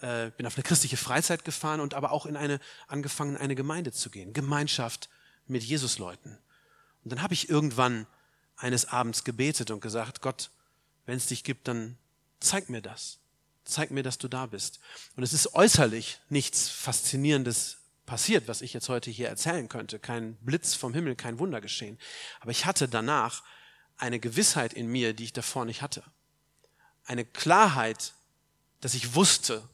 äh, 0.02 0.32
bin 0.32 0.46
auf 0.46 0.58
eine 0.58 0.64
christliche 0.64 0.98
Freizeit 0.98 1.46
gefahren 1.46 1.80
und 1.80 1.94
aber 1.94 2.12
auch 2.12 2.26
in 2.26 2.36
eine 2.36 2.60
angefangen, 2.88 3.36
in 3.36 3.42
eine 3.42 3.56
Gemeinde 3.56 3.92
zu 3.92 4.10
gehen, 4.10 4.34
Gemeinschaft 4.34 5.10
mit 5.48 5.64
Jesusleuten. 5.64 6.38
Und 7.04 7.14
dann 7.14 7.22
habe 7.22 7.34
ich 7.34 7.50
irgendwann 7.50 8.08
eines 8.58 8.86
Abends 8.86 9.24
gebetet 9.24 9.72
und 9.72 9.80
gesagt, 9.80 10.22
Gott, 10.22 10.50
wenn 11.06 11.18
es 11.18 11.28
dich 11.28 11.44
gibt, 11.44 11.68
dann 11.68 11.98
zeig 12.40 12.70
mir 12.70 12.82
das. 12.82 13.20
Zeig 13.66 13.92
mir, 13.92 14.04
dass 14.04 14.18
du 14.18 14.28
da 14.28 14.46
bist. 14.46 14.80
Und 15.16 15.24
es 15.24 15.34
ist 15.34 15.54
äußerlich 15.54 16.20
nichts 16.30 16.70
Faszinierendes 16.70 17.78
passiert, 18.06 18.48
was 18.48 18.62
ich 18.62 18.74
jetzt 18.74 18.90
heute 18.90 19.10
hier 19.10 19.30
erzählen 19.30 19.70
könnte. 19.70 20.00
Kein 20.00 20.36
Blitz 20.38 20.76
vom 20.76 20.94
Himmel, 20.94 21.16
kein 21.16 21.40
Wunder 21.40 21.62
geschehen. 21.62 21.98
Aber 22.42 22.52
ich 22.52 22.66
hatte 22.66 22.90
danach 22.90 23.44
eine 23.98 24.20
Gewissheit 24.20 24.74
in 24.74 24.88
mir, 24.88 25.14
die 25.14 25.24
ich 25.24 25.34
davor 25.34 25.66
nicht 25.66 25.82
hatte. 25.82 26.04
Eine 27.06 27.26
Klarheit, 27.26 28.14
dass 28.82 28.94
ich 28.94 29.16
wusste, 29.16 29.68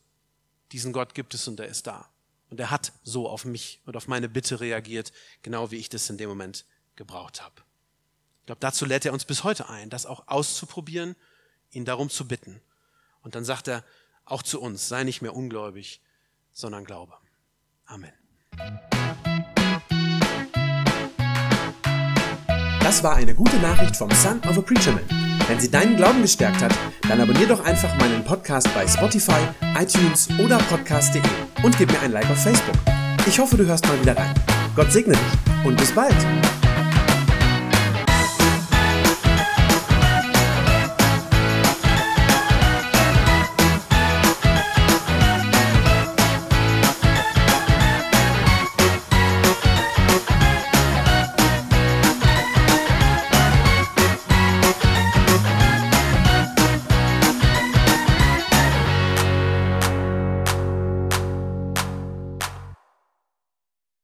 diesen 0.72 0.94
Gott 0.94 1.16
gibt 1.16 1.34
es 1.34 1.48
und 1.48 1.60
er 1.60 1.68
ist 1.68 1.88
da. 1.88 2.10
Und 2.50 2.60
er 2.60 2.70
hat 2.70 2.94
so 3.04 3.28
auf 3.28 3.46
mich 3.46 3.82
und 3.86 3.96
auf 3.96 4.08
meine 4.08 4.30
Bitte 4.30 4.60
reagiert, 4.60 5.12
genau 5.42 5.72
wie 5.72 5.78
ich 5.78 5.90
das 5.90 6.10
in 6.10 6.18
dem 6.18 6.30
Moment 6.30 6.66
gebraucht 6.96 7.42
habe. 7.42 7.62
Ich 8.50 8.52
glaube, 8.52 8.62
dazu 8.62 8.86
lädt 8.86 9.06
er 9.06 9.14
uns 9.14 9.26
bis 9.26 9.44
heute 9.44 9.70
ein, 9.70 9.92
das 9.92 10.08
auch 10.08 10.24
auszuprobieren, 10.26 11.16
ihn 11.70 11.86
darum 11.86 12.10
zu 12.10 12.28
bitten. 12.28 12.60
Und 13.22 13.36
dann 13.36 13.46
sagt 13.46 13.68
er 13.68 13.84
auch 14.26 14.42
zu 14.42 14.60
uns, 14.60 14.90
sei 14.90 15.04
nicht 15.04 15.22
mehr 15.22 15.36
ungläubig, 15.36 16.02
sondern 16.52 16.84
glaube. 16.84 17.14
Amen. 17.86 18.12
Das 22.80 23.04
war 23.04 23.18
eine 23.18 23.36
gute 23.36 23.58
Nachricht 23.58 23.96
vom 23.96 24.10
Son 24.10 24.40
of 24.40 24.58
a 24.58 24.62
Preacher 24.62 24.94
Man. 24.94 25.08
Wenn 25.48 25.60
sie 25.60 25.70
deinen 25.70 25.96
Glauben 25.96 26.24
gestärkt 26.24 26.64
hat, 26.64 26.76
dann 27.04 27.22
abonnier 27.22 27.50
doch 27.50 27.64
einfach 27.64 27.96
meinen 28.00 28.26
Podcast 28.26 28.74
bei 28.74 28.88
Spotify, 28.88 29.48
iTunes 29.78 30.28
oder 30.40 30.58
podcast.de 30.58 31.22
und 31.62 31.78
gib 31.78 31.92
mir 31.92 32.00
ein 32.00 32.14
Like 32.14 32.32
auf 32.32 32.42
Facebook. 32.42 32.78
Ich 33.28 33.38
hoffe, 33.38 33.58
du 33.58 33.68
hörst 33.68 33.86
mal 33.86 34.02
wieder 34.02 34.18
rein. 34.18 34.34
Gott 34.76 34.92
segne 34.92 35.14
dich 35.14 35.66
und 35.66 35.78
bis 35.78 35.94
bald. 35.94 36.18